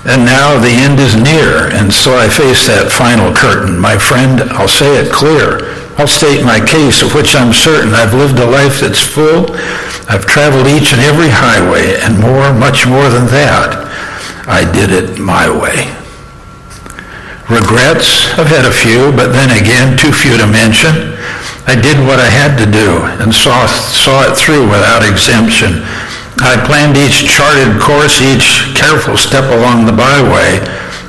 And 0.09 0.25
now 0.25 0.57
the 0.57 0.73
end 0.73 0.97
is 0.99 1.13
near, 1.13 1.69
and 1.69 1.93
so 1.93 2.17
I 2.17 2.27
face 2.27 2.65
that 2.65 2.89
final 2.89 3.29
curtain. 3.29 3.77
My 3.77 3.95
friend, 3.95 4.41
I'll 4.57 4.67
say 4.67 4.97
it 4.97 5.13
clear. 5.13 5.77
I'll 6.01 6.09
state 6.09 6.43
my 6.43 6.57
case, 6.57 7.03
of 7.03 7.13
which 7.13 7.35
I'm 7.35 7.53
certain. 7.53 7.93
I've 7.93 8.15
lived 8.15 8.39
a 8.39 8.49
life 8.49 8.81
that's 8.81 9.05
full. 9.05 9.53
I've 10.09 10.25
traveled 10.25 10.65
each 10.65 10.89
and 10.91 11.01
every 11.05 11.29
highway, 11.29 12.01
and 12.01 12.17
more, 12.17 12.57
much 12.57 12.87
more 12.87 13.07
than 13.13 13.29
that. 13.37 13.85
I 14.49 14.65
did 14.65 14.89
it 14.89 15.19
my 15.19 15.45
way. 15.45 15.93
Regrets, 17.53 18.33
I've 18.39 18.49
had 18.49 18.65
a 18.65 18.73
few, 18.73 19.13
but 19.13 19.29
then 19.29 19.53
again, 19.53 19.95
too 19.95 20.11
few 20.11 20.37
to 20.41 20.47
mention. 20.49 21.14
I 21.67 21.73
did 21.73 21.97
what 22.05 22.19
I 22.21 22.29
had 22.29 22.57
to 22.61 22.69
do 22.69 23.01
and 23.21 23.33
saw, 23.33 23.65
saw 23.65 24.21
it 24.29 24.37
through 24.37 24.69
without 24.69 25.01
exemption. 25.01 25.81
I 26.37 26.61
planned 26.61 26.97
each 26.97 27.25
charted 27.25 27.81
course, 27.81 28.21
each 28.21 28.75
careful 28.77 29.17
step 29.17 29.49
along 29.49 29.85
the 29.85 29.97
byway, 29.97 30.61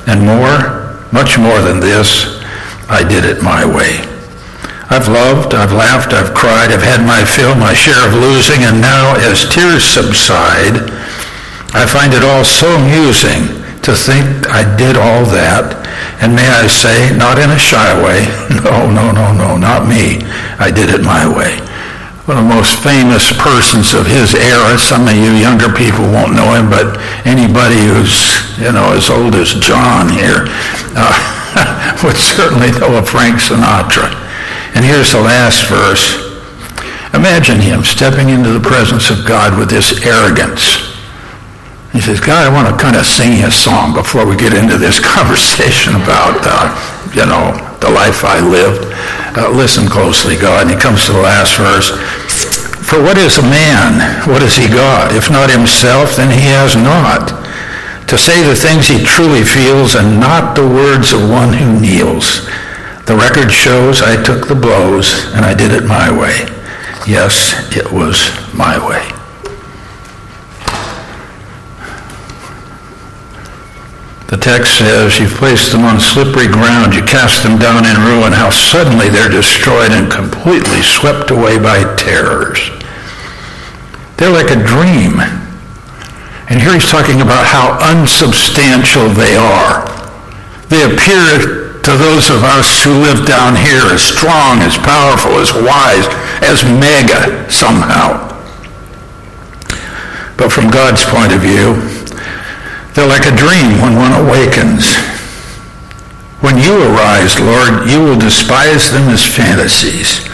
and 0.09 0.25
more, 0.25 0.97
much 1.13 1.37
more 1.37 1.61
than 1.61 1.79
this, 1.79 2.41
I 2.89 3.05
did 3.05 3.25
it 3.25 3.43
my 3.43 3.65
way. 3.65 4.01
I've 4.89 5.09
loved, 5.09 5.53
I've 5.53 5.73
laughed, 5.73 6.13
I've 6.13 6.33
cried, 6.33 6.71
I've 6.71 6.81
had 6.81 7.05
my 7.05 7.23
fill, 7.23 7.53
my 7.55 7.73
share 7.73 8.07
of 8.07 8.15
losing, 8.15 8.63
and 8.63 8.81
now 8.81 9.13
as 9.19 9.47
tears 9.49 9.83
subside, 9.83 10.89
I 11.75 11.85
find 11.85 12.13
it 12.13 12.23
all 12.23 12.45
so 12.45 12.71
amusing 12.79 13.56
to 13.87 13.95
think 13.95 14.51
I 14.51 14.67
did 14.75 14.99
all 14.99 15.23
that. 15.31 15.79
And 16.19 16.35
may 16.35 16.43
I 16.43 16.67
say, 16.67 17.15
not 17.15 17.39
in 17.39 17.47
a 17.47 17.55
shy 17.55 17.95
way, 18.03 18.27
no, 18.67 18.91
no, 18.91 19.15
no, 19.15 19.31
no, 19.31 19.55
not 19.55 19.87
me. 19.87 20.19
I 20.59 20.67
did 20.67 20.91
it 20.91 21.07
my 21.07 21.23
way. 21.23 21.55
One 22.27 22.35
of 22.35 22.43
the 22.43 22.51
most 22.51 22.83
famous 22.83 23.31
persons 23.31 23.95
of 23.95 24.03
his 24.03 24.35
era, 24.35 24.75
some 24.75 25.07
of 25.07 25.15
you 25.15 25.31
younger 25.39 25.71
people 25.71 26.03
won't 26.11 26.35
know 26.35 26.51
him, 26.51 26.67
but 26.67 26.99
anybody 27.23 27.79
who's, 27.87 28.43
you 28.59 28.75
know, 28.75 28.91
as 28.91 29.07
old 29.07 29.39
as 29.39 29.55
John 29.55 30.11
here 30.11 30.51
uh, 30.91 31.15
would 32.03 32.19
certainly 32.19 32.75
know 32.75 32.99
of 32.99 33.07
Frank 33.07 33.39
Sinatra. 33.39 34.11
And 34.75 34.83
here's 34.83 35.15
the 35.15 35.23
last 35.23 35.63
verse. 35.71 36.27
Imagine 37.15 37.63
him 37.63 37.87
stepping 37.87 38.35
into 38.35 38.51
the 38.51 38.59
presence 38.59 39.07
of 39.07 39.23
God 39.23 39.55
with 39.55 39.71
this 39.71 40.03
arrogance. 40.03 40.86
He 41.97 42.05
says, 42.05 42.21
God, 42.21 42.45
I 42.45 42.53
want 42.53 42.69
to 42.69 42.77
kind 42.77 42.93
of 42.93 43.09
sing 43.09 43.41
you 43.41 43.49
a 43.49 43.51
song 43.51 43.89
before 43.89 44.29
we 44.29 44.37
get 44.37 44.53
into 44.53 44.77
this 44.77 45.01
conversation 45.17 45.97
about, 45.97 46.37
uh, 46.45 46.69
you 47.09 47.25
know, 47.25 47.57
the 47.81 47.89
life 47.89 48.21
I 48.21 48.37
lived. 48.37 48.85
Uh, 49.33 49.49
listen 49.49 49.89
closely, 49.89 50.37
God. 50.37 50.69
And 50.69 50.69
he 50.69 50.77
comes 50.77 51.09
to 51.09 51.17
the 51.17 51.25
last 51.25 51.57
verse. 51.57 51.89
For 52.85 53.01
what 53.01 53.17
is 53.17 53.41
a 53.41 53.49
man? 53.49 53.97
What 54.29 54.45
has 54.45 54.53
he 54.53 54.69
got? 54.69 55.17
If 55.17 55.33
not 55.33 55.49
himself, 55.49 56.21
then 56.21 56.29
he 56.29 56.45
has 56.53 56.77
not. 56.77 57.33
To 58.13 58.15
say 58.15 58.45
the 58.45 58.53
things 58.53 58.85
he 58.85 59.01
truly 59.01 59.41
feels 59.41 59.95
and 59.97 60.21
not 60.21 60.53
the 60.53 60.69
words 60.69 61.13
of 61.17 61.27
one 61.27 61.49
who 61.49 61.81
kneels. 61.81 62.45
The 63.09 63.17
record 63.17 63.49
shows 63.49 64.05
I 64.05 64.21
took 64.21 64.47
the 64.47 64.53
blows 64.53 65.33
and 65.33 65.41
I 65.41 65.57
did 65.57 65.73
it 65.73 65.89
my 65.89 66.13
way. 66.13 66.45
Yes, 67.09 67.57
it 67.75 67.89
was 67.91 68.29
my 68.53 68.77
way. 68.77 69.16
The 74.27 74.35
text 74.35 74.77
says, 74.77 75.19
You've 75.19 75.39
placed 75.39 75.71
them 75.71 75.85
on 75.85 75.99
slippery 75.99 76.47
ground, 76.47 76.93
you 76.93 77.01
cast 77.01 77.43
them 77.43 77.57
down 77.57 77.85
in 77.87 77.95
ruin. 78.03 78.33
How 78.33 78.49
suddenly 78.49 79.07
they're 79.07 79.29
destroyed 79.31 79.91
and 79.91 80.11
completely 80.11 80.81
swept 80.81 81.31
away 81.31 81.57
by 81.57 81.95
terrors. 81.95 82.59
They're 84.17 84.33
like 84.33 84.51
a 84.51 84.59
dream. 84.59 85.19
And 86.49 86.59
here 86.59 86.73
he's 86.73 86.89
talking 86.89 87.21
about 87.21 87.45
how 87.47 87.79
unsubstantial 87.79 89.07
they 89.09 89.35
are. 89.35 89.87
They 90.67 90.83
appear 90.83 91.79
to 91.83 91.91
those 91.95 92.29
of 92.29 92.43
us 92.43 92.83
who 92.83 92.99
live 92.99 93.25
down 93.25 93.55
here 93.55 93.87
as 93.95 94.01
strong, 94.01 94.59
as 94.59 94.77
powerful, 94.77 95.39
as 95.39 95.53
wise, 95.53 96.07
as 96.43 96.67
mega 96.67 97.49
somehow. 97.49 98.27
But 100.35 100.51
from 100.51 100.69
God's 100.69 101.03
point 101.05 101.31
of 101.31 101.41
view, 101.41 101.96
they're 102.97 103.05
like 103.05 103.29
a 103.29 103.37
dream 103.37 103.77
when 103.77 103.93
one 103.93 104.09
awakens. 104.17 104.97
When 106.41 106.57
you 106.57 106.73
arise, 106.81 107.39
Lord, 107.39 107.85
you 107.85 108.01
will 108.01 108.17
despise 108.17 108.89
them 108.89 109.13
as 109.13 109.21
fantasies. 109.21 110.25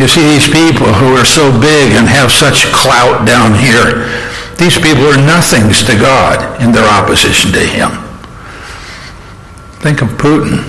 You 0.00 0.08
see, 0.08 0.24
these 0.24 0.48
people 0.48 0.88
who 0.96 1.12
are 1.12 1.28
so 1.28 1.52
big 1.60 1.92
and 1.92 2.08
have 2.08 2.32
such 2.32 2.64
clout 2.72 3.26
down 3.28 3.52
here, 3.60 4.08
these 4.56 4.80
people 4.80 5.04
are 5.12 5.20
nothings 5.20 5.84
to 5.84 5.92
God 5.92 6.62
in 6.62 6.72
their 6.72 6.88
opposition 6.88 7.52
to 7.52 7.60
him. 7.60 7.90
Think 9.84 10.00
of 10.00 10.08
Putin. 10.16 10.64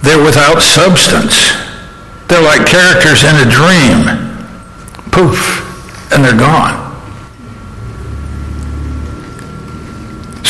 They're 0.00 0.24
without 0.24 0.60
substance. 0.60 1.52
They're 2.28 2.40
like 2.40 2.66
characters 2.66 3.22
in 3.22 3.36
a 3.36 3.50
dream. 3.52 4.32
Poof, 5.12 6.10
and 6.10 6.24
they're 6.24 6.38
gone. 6.38 6.83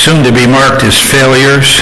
Soon 0.04 0.22
to 0.22 0.30
be 0.30 0.46
marked 0.46 0.84
as 0.84 1.00
failures 1.00 1.80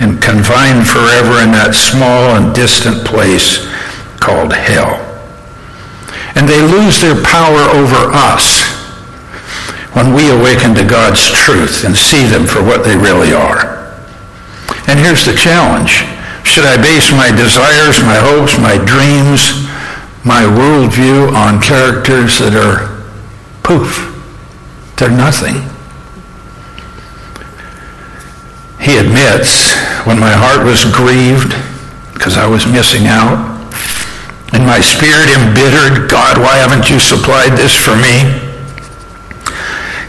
and 0.00 0.16
confined 0.16 0.88
forever 0.88 1.44
in 1.44 1.52
that 1.52 1.76
small 1.76 2.40
and 2.40 2.56
distant 2.56 3.04
place 3.04 3.68
called 4.16 4.48
hell. 4.56 4.96
And 6.40 6.48
they 6.48 6.64
lose 6.64 7.04
their 7.04 7.20
power 7.20 7.68
over 7.76 8.08
us 8.16 8.64
when 9.92 10.16
we 10.16 10.32
awaken 10.32 10.72
to 10.80 10.88
God's 10.88 11.28
truth 11.36 11.84
and 11.84 11.92
see 11.92 12.24
them 12.24 12.48
for 12.48 12.64
what 12.64 12.80
they 12.80 12.96
really 12.96 13.36
are. 13.36 13.92
And 14.88 14.96
here's 14.96 15.28
the 15.28 15.36
challenge. 15.36 16.00
Should 16.48 16.64
I 16.64 16.80
base 16.80 17.12
my 17.12 17.28
desires, 17.28 18.00
my 18.00 18.16
hopes, 18.24 18.56
my 18.56 18.80
dreams, 18.80 19.68
my 20.24 20.48
worldview 20.48 21.36
on 21.36 21.60
characters 21.60 22.40
that 22.40 22.56
are 22.56 23.04
poof? 23.60 24.00
They're 24.96 25.12
nothing. 25.12 25.73
He 28.84 29.00
admits, 29.00 29.72
when 30.04 30.20
my 30.20 30.36
heart 30.36 30.60
was 30.60 30.84
grieved 30.84 31.56
because 32.12 32.36
I 32.36 32.44
was 32.44 32.68
missing 32.68 33.08
out, 33.08 33.40
and 34.52 34.68
my 34.68 34.78
spirit 34.84 35.32
embittered, 35.32 36.12
God, 36.12 36.36
why 36.36 36.60
haven't 36.60 36.92
you 36.92 37.00
supplied 37.00 37.56
this 37.56 37.72
for 37.72 37.96
me? 37.96 38.28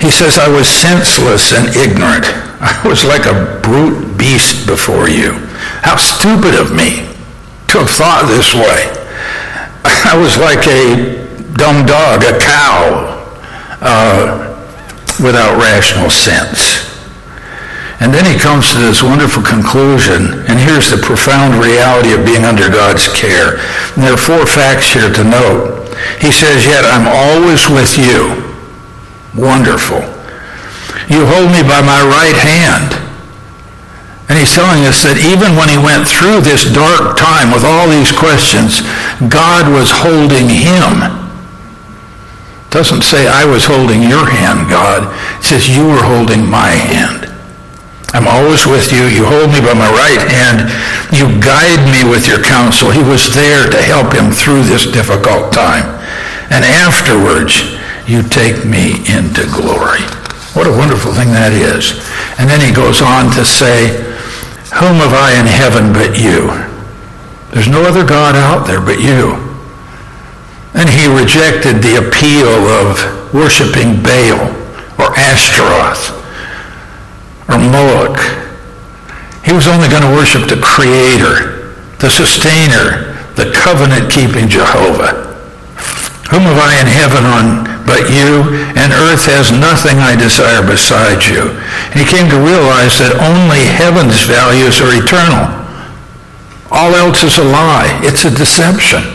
He 0.04 0.12
says, 0.12 0.38
I 0.38 0.52
was 0.52 0.68
senseless 0.68 1.56
and 1.56 1.72
ignorant. 1.72 2.28
I 2.60 2.76
was 2.84 3.06
like 3.06 3.26
a 3.26 3.64
brute 3.64 4.18
beast 4.18 4.68
before 4.68 5.08
you. 5.08 5.40
How 5.80 5.96
stupid 5.96 6.54
of 6.60 6.76
me 6.76 7.08
to 7.72 7.80
have 7.80 7.90
thought 7.90 8.28
this 8.28 8.52
way. 8.52 8.92
I 10.04 10.20
was 10.20 10.36
like 10.36 10.68
a 10.68 11.24
dumb 11.56 11.86
dog, 11.86 12.28
a 12.28 12.38
cow, 12.44 13.24
uh, 13.80 14.52
without 15.24 15.56
rational 15.64 16.10
sense. 16.10 16.75
And 18.06 18.14
then 18.14 18.22
he 18.22 18.38
comes 18.38 18.70
to 18.70 18.78
this 18.78 19.02
wonderful 19.02 19.42
conclusion, 19.42 20.46
and 20.46 20.62
here's 20.62 20.94
the 20.94 21.02
profound 21.02 21.58
reality 21.58 22.14
of 22.14 22.22
being 22.22 22.46
under 22.46 22.70
God's 22.70 23.10
care. 23.10 23.58
And 23.98 24.06
there 24.06 24.14
are 24.14 24.30
four 24.30 24.46
facts 24.46 24.94
here 24.94 25.10
to 25.10 25.26
note. 25.26 25.90
He 26.22 26.30
says, 26.30 26.70
Yet 26.70 26.86
I'm 26.86 27.10
always 27.10 27.66
with 27.66 27.98
you. 27.98 28.46
Wonderful. 29.34 30.06
You 31.10 31.26
hold 31.26 31.50
me 31.50 31.66
by 31.66 31.82
my 31.82 31.98
right 32.06 32.38
hand. 32.38 32.94
And 34.30 34.38
he's 34.38 34.54
telling 34.54 34.86
us 34.86 35.02
that 35.02 35.18
even 35.18 35.58
when 35.58 35.74
he 35.74 35.82
went 35.82 36.06
through 36.06 36.46
this 36.46 36.70
dark 36.70 37.18
time 37.18 37.50
with 37.50 37.66
all 37.66 37.90
these 37.90 38.14
questions, 38.14 38.86
God 39.34 39.66
was 39.74 39.90
holding 39.90 40.46
him 40.46 41.26
doesn't 42.70 43.04
say 43.04 43.26
I 43.26 43.46
was 43.46 43.64
holding 43.64 44.04
your 44.04 44.30
hand, 44.30 44.70
God. 44.70 45.08
It 45.40 45.46
says 45.46 45.70
you 45.70 45.88
were 45.88 46.04
holding 46.04 46.46
my 46.46 46.72
hand. 46.72 47.35
I'm 48.16 48.32
always 48.32 48.64
with 48.64 48.96
you. 48.96 49.12
You 49.12 49.28
hold 49.28 49.52
me 49.52 49.60
by 49.60 49.76
my 49.76 49.92
right 49.92 50.24
hand. 50.24 50.72
You 51.12 51.28
guide 51.44 51.84
me 51.92 52.08
with 52.08 52.32
your 52.32 52.40
counsel. 52.40 52.88
He 52.88 53.04
was 53.04 53.36
there 53.36 53.68
to 53.68 53.82
help 53.84 54.16
him 54.16 54.32
through 54.32 54.64
this 54.64 54.88
difficult 54.88 55.52
time. 55.52 55.84
And 56.48 56.64
afterwards, 56.64 57.76
you 58.08 58.24
take 58.24 58.64
me 58.64 59.04
into 59.12 59.44
glory. 59.52 60.00
What 60.56 60.64
a 60.64 60.72
wonderful 60.72 61.12
thing 61.12 61.36
that 61.36 61.52
is. 61.52 62.00
And 62.40 62.48
then 62.48 62.64
he 62.64 62.72
goes 62.72 63.04
on 63.04 63.36
to 63.36 63.44
say, 63.44 63.92
whom 64.80 65.04
have 65.04 65.12
I 65.12 65.36
in 65.36 65.44
heaven 65.44 65.92
but 65.92 66.16
you? 66.16 66.48
There's 67.52 67.68
no 67.68 67.84
other 67.84 68.08
God 68.08 68.40
out 68.40 68.64
there 68.64 68.80
but 68.80 69.04
you. 69.04 69.36
And 70.72 70.88
he 70.88 71.12
rejected 71.12 71.84
the 71.84 72.00
appeal 72.00 72.48
of 72.48 72.96
worshiping 73.36 74.00
Baal 74.00 74.56
or 75.04 75.12
Ashtaroth 75.20 76.25
or 77.50 77.58
Moloch. 77.58 78.20
He 79.46 79.54
was 79.54 79.68
only 79.68 79.88
going 79.88 80.04
to 80.04 80.16
worship 80.18 80.50
the 80.50 80.60
creator, 80.62 81.74
the 82.02 82.10
sustainer, 82.10 83.14
the 83.38 83.54
covenant-keeping 83.54 84.50
Jehovah. 84.50 85.24
Whom 86.34 86.50
have 86.50 86.58
I 86.58 86.82
in 86.82 86.90
heaven 86.90 87.24
on 87.26 87.76
but 87.86 88.10
you, 88.10 88.42
and 88.74 88.90
earth 89.08 89.30
has 89.30 89.54
nothing 89.54 90.02
I 90.02 90.18
desire 90.18 90.66
besides 90.66 91.30
you. 91.30 91.54
And 91.94 92.02
he 92.02 92.06
came 92.06 92.26
to 92.34 92.42
realize 92.42 92.98
that 92.98 93.22
only 93.22 93.62
heaven's 93.62 94.26
values 94.26 94.82
are 94.82 94.90
eternal. 94.90 95.46
All 96.74 96.98
else 96.98 97.22
is 97.22 97.38
a 97.38 97.46
lie. 97.46 97.88
It's 98.02 98.26
a 98.26 98.34
deception. 98.34 99.15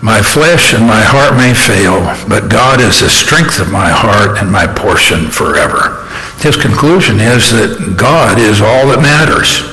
My 0.00 0.22
flesh 0.22 0.74
and 0.74 0.86
my 0.86 1.02
heart 1.02 1.34
may 1.34 1.50
fail, 1.50 1.98
but 2.30 2.50
God 2.50 2.80
is 2.80 3.00
the 3.00 3.10
strength 3.10 3.58
of 3.58 3.72
my 3.74 3.90
heart 3.90 4.38
and 4.38 4.46
my 4.50 4.62
portion 4.66 5.26
forever. 5.26 6.06
His 6.38 6.54
conclusion 6.54 7.18
is 7.18 7.50
that 7.50 7.98
God 7.98 8.38
is 8.38 8.62
all 8.62 8.86
that 8.94 9.02
matters. 9.02 9.66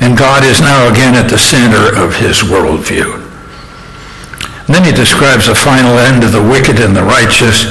And 0.00 0.16
God 0.16 0.44
is 0.44 0.64
now 0.64 0.88
again 0.88 1.12
at 1.12 1.28
the 1.28 1.36
center 1.36 1.92
of 1.92 2.16
his 2.16 2.40
worldview. 2.40 3.20
And 4.64 4.74
then 4.74 4.84
he 4.84 4.92
describes 4.92 5.46
the 5.46 5.54
final 5.54 6.00
end 6.00 6.24
of 6.24 6.32
the 6.32 6.42
wicked 6.42 6.80
and 6.80 6.96
the 6.96 7.04
righteous. 7.04 7.68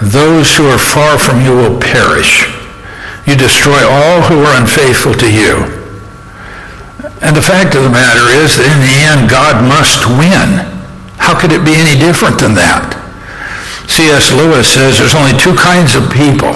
Those 0.00 0.54
who 0.54 0.70
are 0.70 0.78
far 0.78 1.18
from 1.18 1.42
you 1.42 1.58
will 1.58 1.78
perish. 1.82 2.46
You 3.26 3.34
destroy 3.34 3.82
all 3.82 4.22
who 4.22 4.46
are 4.46 4.60
unfaithful 4.60 5.14
to 5.14 5.26
you. 5.26 5.77
And 7.20 7.34
the 7.34 7.42
fact 7.42 7.74
of 7.74 7.82
the 7.82 7.90
matter 7.90 8.30
is 8.38 8.56
that 8.56 8.70
in 8.70 8.78
the 8.78 8.96
end, 9.10 9.30
God 9.30 9.58
must 9.66 10.06
win. 10.06 10.62
How 11.18 11.34
could 11.34 11.50
it 11.50 11.66
be 11.66 11.74
any 11.74 11.98
different 11.98 12.38
than 12.38 12.54
that? 12.54 12.94
C.S. 13.90 14.30
Lewis 14.30 14.70
says 14.70 14.98
there's 14.98 15.18
only 15.18 15.34
two 15.34 15.56
kinds 15.58 15.98
of 15.98 16.06
people. 16.12 16.54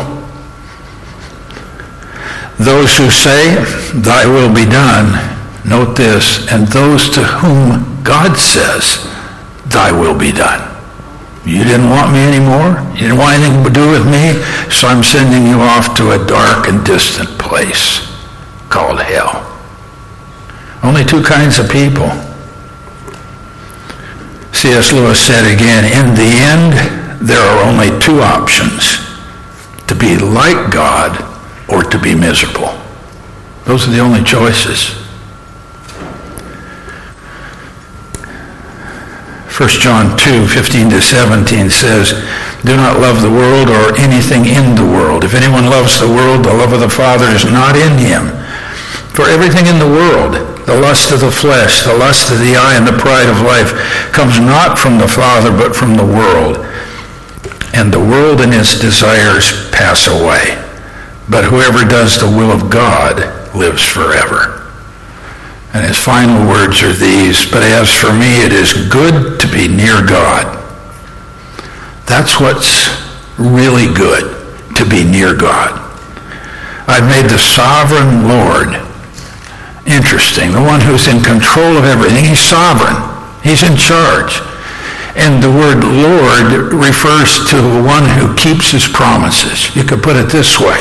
Those 2.63 2.95
who 2.97 3.11
say, 3.11 3.59
thy 3.99 4.23
will 4.25 4.55
be 4.55 4.65
done, 4.65 5.19
note 5.67 5.97
this, 5.97 6.47
and 6.53 6.69
those 6.69 7.11
to 7.11 7.25
whom 7.25 8.03
God 8.05 8.39
says, 8.39 9.03
thy 9.67 9.91
will 9.91 10.17
be 10.17 10.31
done. 10.31 10.69
You 11.45 11.65
didn't 11.65 11.91
want 11.91 12.13
me 12.13 12.23
anymore. 12.23 12.79
You 12.95 13.11
didn't 13.11 13.19
want 13.19 13.43
anything 13.43 13.65
to 13.65 13.71
do 13.71 13.91
with 13.91 14.07
me, 14.07 14.39
so 14.71 14.87
I'm 14.87 15.03
sending 15.03 15.49
you 15.51 15.59
off 15.59 15.97
to 15.97 16.13
a 16.13 16.25
dark 16.25 16.69
and 16.69 16.85
distant 16.87 17.29
place 17.39 18.07
called 18.69 19.03
hell. 19.03 19.52
Only 20.83 21.05
two 21.05 21.23
kinds 21.23 21.59
of 21.59 21.71
people. 21.71 22.11
C.S. 24.53 24.93
Lewis 24.93 25.21
said 25.21 25.47
again, 25.47 25.85
in 25.85 26.15
the 26.15 26.31
end, 26.43 27.27
there 27.27 27.41
are 27.41 27.69
only 27.69 27.97
two 28.01 28.21
options. 28.21 28.99
To 29.87 29.95
be 29.95 30.19
like 30.19 30.73
God 30.73 31.19
or 31.69 31.83
to 31.83 31.99
be 31.99 32.15
miserable. 32.15 32.79
Those 33.65 33.87
are 33.87 33.91
the 33.93 34.01
only 34.01 34.25
choices. 34.25 34.99
1 39.57 39.69
John 39.69 40.17
2, 40.17 40.47
15 40.49 40.91
to 40.91 41.01
17 41.01 41.71
says, 41.71 42.13
Do 42.65 42.75
not 42.75 42.99
love 42.99 43.21
the 43.21 43.31
world 43.31 43.69
or 43.69 43.95
anything 43.99 44.47
in 44.47 44.75
the 44.75 44.85
world. 44.85 45.25
If 45.25 45.35
anyone 45.35 45.67
loves 45.67 46.01
the 46.01 46.09
world, 46.09 46.45
the 46.45 46.55
love 46.55 46.73
of 46.73 46.81
the 46.81 46.89
Father 46.89 47.27
is 47.27 47.45
not 47.45 47.77
in 47.77 47.99
him. 47.99 48.33
For 49.13 49.29
everything 49.29 49.67
in 49.67 49.79
the 49.79 49.87
world, 49.87 50.52
the 50.73 50.81
lust 50.81 51.13
of 51.13 51.21
the 51.21 51.31
flesh, 51.31 51.85
the 51.85 51.93
lust 51.93 52.33
of 52.33 52.39
the 52.39 52.57
eye, 52.57 52.77
and 52.77 52.89
the 52.89 52.97
pride 52.97 53.29
of 53.29 53.45
life 53.45 53.77
comes 54.11 54.41
not 54.41 54.79
from 54.79 54.97
the 54.97 55.09
Father, 55.09 55.51
but 55.53 55.77
from 55.77 55.97
the 55.97 56.05
world. 56.05 56.57
And 57.75 57.93
the 57.93 58.01
world 58.01 58.41
and 58.41 58.55
its 58.55 58.81
desires 58.81 59.69
pass 59.71 60.09
away. 60.09 60.57
But 61.29 61.45
whoever 61.45 61.85
does 61.85 62.19
the 62.19 62.27
will 62.27 62.51
of 62.51 62.71
God 62.71 63.21
lives 63.55 63.85
forever. 63.85 64.73
And 65.75 65.85
his 65.85 65.99
final 65.99 66.49
words 66.49 66.83
are 66.83 66.93
these, 66.93 67.45
but 67.45 67.63
as 67.63 67.93
for 67.93 68.13
me, 68.13 68.41
it 68.41 68.53
is 68.53 68.89
good 68.89 69.41
to 69.41 69.49
be 69.49 69.69
near 69.69 70.01
God. 70.05 70.57
That's 72.07 72.41
what's 72.41 72.89
really 73.39 73.93
good, 73.93 74.77
to 74.77 74.89
be 74.89 75.05
near 75.05 75.37
God. 75.37 75.81
I've 76.89 77.09
made 77.09 77.29
the 77.29 77.39
sovereign 77.39 78.27
Lord 78.29 78.82
interesting. 79.87 80.53
The 80.53 80.63
one 80.63 80.81
who's 80.81 81.09
in 81.09 81.23
control 81.23 81.77
of 81.77 81.85
everything. 81.85 82.25
He's 82.25 82.41
sovereign. 82.41 82.97
He's 83.43 83.63
in 83.63 83.77
charge. 83.77 84.41
And 85.15 85.43
the 85.43 85.51
word 85.51 85.85
Lord 85.85 86.73
refers 86.73 87.45
to 87.51 87.57
the 87.61 87.83
one 87.83 88.09
who 88.17 88.35
keeps 88.35 88.71
his 88.71 88.89
promises. 88.89 89.75
You 89.77 89.85
could 89.85 90.03
put 90.03 90.17
it 90.17 90.33
this 90.33 90.59
way. 90.59 90.81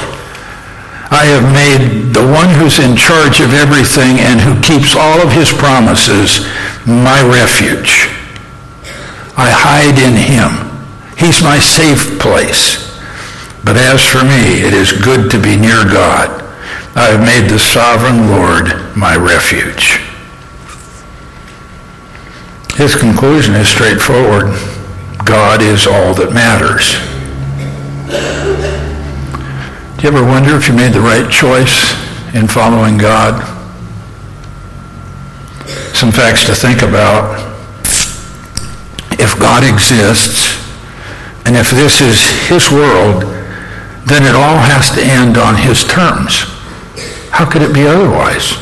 I 1.12 1.28
have 1.28 1.52
made 1.52 2.14
the 2.14 2.24
one 2.24 2.48
who's 2.56 2.80
in 2.80 2.96
charge 2.96 3.42
of 3.42 3.52
everything 3.52 4.24
and 4.24 4.40
who 4.40 4.56
keeps 4.64 4.96
all 4.96 5.20
of 5.20 5.34
his 5.34 5.52
promises 5.52 6.48
my 6.88 7.20
refuge. 7.28 8.08
I 9.36 9.52
hide 9.52 10.00
in 10.00 10.16
him. 10.16 10.72
He's 11.18 11.44
my 11.44 11.60
safe 11.60 12.18
place. 12.20 12.90
But 13.64 13.76
as 13.76 14.02
for 14.02 14.24
me, 14.24 14.64
it 14.64 14.74
is 14.74 14.92
good 14.94 15.30
to 15.32 15.42
be 15.42 15.58
near 15.58 15.84
God. 15.84 16.41
I 16.94 17.08
have 17.12 17.22
made 17.22 17.50
the 17.50 17.58
sovereign 17.58 18.30
Lord 18.30 18.98
my 18.98 19.16
refuge. 19.16 20.02
His 22.76 22.96
conclusion 22.96 23.56
is 23.56 23.70
straightforward. 23.70 24.52
God 25.24 25.62
is 25.62 25.88
all 25.88 26.14
that 26.16 26.34
matters. 26.34 27.00
Do 29.98 30.08
you 30.08 30.18
ever 30.18 30.26
wonder 30.26 30.58
if 30.58 30.68
you 30.68 30.74
made 30.74 30.92
the 30.92 31.00
right 31.00 31.32
choice 31.32 31.94
in 32.34 32.48
following 32.48 32.98
God? 32.98 33.40
Some 35.96 36.12
facts 36.12 36.46
to 36.48 36.56
think 36.56 36.82
about. 36.82 37.40
If 39.14 39.40
God 39.40 39.64
exists, 39.64 40.60
and 41.46 41.56
if 41.56 41.72
this 41.72 42.02
is 42.02 42.20
his 42.50 42.70
world, 42.70 43.24
then 44.08 44.24
it 44.24 44.36
all 44.36 44.58
has 44.58 44.92
to 44.92 45.02
end 45.02 45.38
on 45.38 45.56
his 45.56 45.86
terms. 45.86 46.51
How 47.32 47.50
could 47.50 47.62
it 47.62 47.74
be 47.74 47.88
otherwise? 47.88 48.60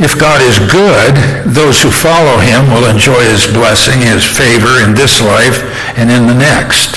If 0.00 0.18
God 0.18 0.40
is 0.40 0.58
good, 0.58 1.12
those 1.44 1.82
who 1.82 1.90
follow 1.90 2.40
him 2.40 2.72
will 2.72 2.88
enjoy 2.88 3.20
his 3.20 3.46
blessing, 3.46 4.00
his 4.00 4.24
favor 4.24 4.80
in 4.80 4.94
this 4.94 5.20
life 5.20 5.60
and 5.98 6.10
in 6.10 6.26
the 6.26 6.32
next. 6.32 6.96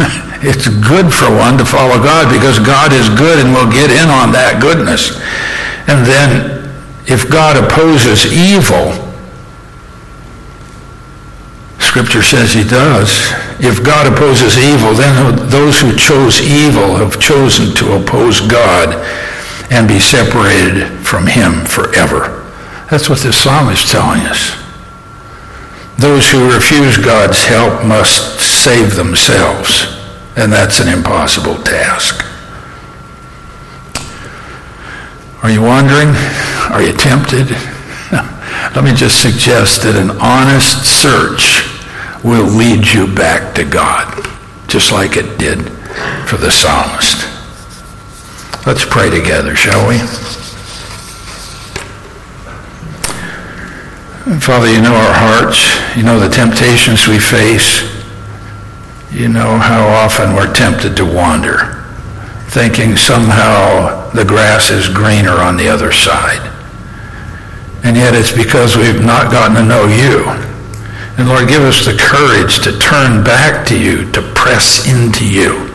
it's 0.40 0.68
good 0.68 1.12
for 1.12 1.28
one 1.28 1.58
to 1.58 1.64
follow 1.66 2.00
God 2.02 2.32
because 2.32 2.58
God 2.58 2.92
is 2.92 3.10
good 3.10 3.44
and 3.44 3.52
will 3.52 3.70
get 3.70 3.90
in 3.90 4.08
on 4.08 4.32
that 4.32 4.62
goodness. 4.62 5.20
And 5.88 6.06
then 6.06 6.72
if 7.06 7.28
God 7.30 7.62
opposes 7.62 8.32
evil, 8.32 8.96
Scripture 11.78 12.22
says 12.22 12.54
he 12.54 12.64
does. 12.64 13.30
If 13.58 13.82
God 13.82 14.12
opposes 14.12 14.58
evil, 14.58 14.92
then 14.92 15.48
those 15.48 15.80
who 15.80 15.96
chose 15.96 16.40
evil 16.42 16.96
have 16.96 17.18
chosen 17.18 17.74
to 17.76 17.96
oppose 17.96 18.40
God 18.40 18.94
and 19.70 19.88
be 19.88 19.98
separated 19.98 20.88
from 21.00 21.26
him 21.26 21.64
forever. 21.64 22.44
That's 22.90 23.08
what 23.08 23.20
this 23.20 23.42
psalm 23.42 23.70
is 23.70 23.90
telling 23.90 24.20
us. 24.22 24.54
Those 25.98 26.30
who 26.30 26.52
refuse 26.52 26.98
God's 26.98 27.44
help 27.44 27.84
must 27.84 28.38
save 28.40 28.94
themselves, 28.94 29.86
and 30.36 30.52
that's 30.52 30.80
an 30.80 30.88
impossible 30.88 31.56
task. 31.62 32.24
Are 35.42 35.50
you 35.50 35.62
wondering? 35.62 36.08
Are 36.70 36.82
you 36.82 36.92
tempted? 36.92 37.50
Let 38.76 38.84
me 38.84 38.92
just 38.92 39.22
suggest 39.22 39.82
that 39.82 39.96
an 39.96 40.10
honest 40.20 40.84
search 40.84 41.75
will 42.26 42.44
lead 42.44 42.84
you 42.88 43.06
back 43.06 43.54
to 43.54 43.64
God, 43.64 44.26
just 44.66 44.90
like 44.90 45.16
it 45.16 45.38
did 45.38 45.62
for 46.28 46.36
the 46.36 46.50
psalmist. 46.50 47.22
Let's 48.66 48.84
pray 48.84 49.10
together, 49.10 49.54
shall 49.54 49.86
we? 49.86 49.98
Father, 54.40 54.72
you 54.72 54.82
know 54.82 54.92
our 54.92 55.14
hearts. 55.14 55.96
You 55.96 56.02
know 56.02 56.18
the 56.18 56.28
temptations 56.28 57.06
we 57.06 57.20
face. 57.20 57.82
You 59.12 59.28
know 59.28 59.56
how 59.56 59.86
often 59.86 60.34
we're 60.34 60.52
tempted 60.52 60.96
to 60.96 61.04
wander, 61.04 61.86
thinking 62.48 62.96
somehow 62.96 64.10
the 64.10 64.24
grass 64.24 64.70
is 64.70 64.88
greener 64.88 65.30
on 65.30 65.56
the 65.56 65.68
other 65.68 65.92
side. 65.92 66.42
And 67.84 67.96
yet 67.96 68.16
it's 68.16 68.32
because 68.32 68.76
we've 68.76 69.04
not 69.04 69.30
gotten 69.30 69.54
to 69.54 69.64
know 69.64 69.86
you 69.86 70.45
and 71.18 71.28
Lord, 71.28 71.48
give 71.48 71.62
us 71.62 71.86
the 71.86 71.96
courage 71.96 72.62
to 72.64 72.78
turn 72.78 73.24
back 73.24 73.66
to 73.68 73.78
you, 73.78 74.10
to 74.12 74.20
press 74.34 74.86
into 74.86 75.26
you, 75.26 75.72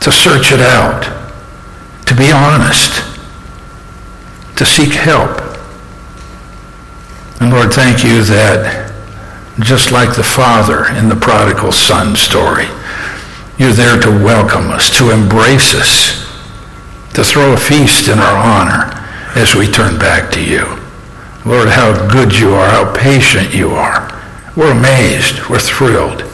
to 0.00 0.10
search 0.10 0.50
it 0.50 0.60
out, 0.60 1.04
to 2.06 2.16
be 2.16 2.32
honest, 2.32 3.04
to 4.56 4.66
seek 4.66 4.92
help. 4.92 5.38
And 7.40 7.50
Lord, 7.52 7.72
thank 7.72 8.02
you 8.02 8.22
that 8.24 8.90
just 9.60 9.92
like 9.92 10.16
the 10.16 10.24
Father 10.24 10.86
in 10.96 11.08
the 11.08 11.14
prodigal 11.14 11.70
son 11.70 12.16
story, 12.16 12.66
you're 13.56 13.72
there 13.72 14.00
to 14.00 14.10
welcome 14.10 14.70
us, 14.70 14.90
to 14.98 15.10
embrace 15.10 15.74
us, 15.74 16.26
to 17.14 17.22
throw 17.22 17.52
a 17.52 17.56
feast 17.56 18.08
in 18.08 18.18
our 18.18 18.36
honor 18.36 18.90
as 19.36 19.54
we 19.54 19.68
turn 19.68 19.96
back 19.96 20.32
to 20.32 20.42
you. 20.42 20.64
Lord, 21.46 21.68
how 21.68 22.08
good 22.10 22.36
you 22.36 22.50
are, 22.50 22.68
how 22.68 22.92
patient 22.94 23.54
you 23.54 23.70
are. 23.70 24.09
We're 24.56 24.72
amazed. 24.72 25.48
We're 25.48 25.58
thrilled. 25.60 26.24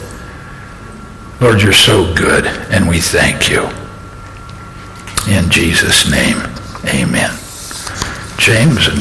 Lord, 1.40 1.60
you're 1.60 1.72
so 1.72 2.14
good, 2.14 2.46
and 2.70 2.88
we 2.88 3.00
thank 3.00 3.50
you. 3.50 3.68
In 5.28 5.50
Jesus' 5.50 6.10
name, 6.10 6.38
amen. 6.86 7.36
James 8.38 8.86
and 8.86 8.94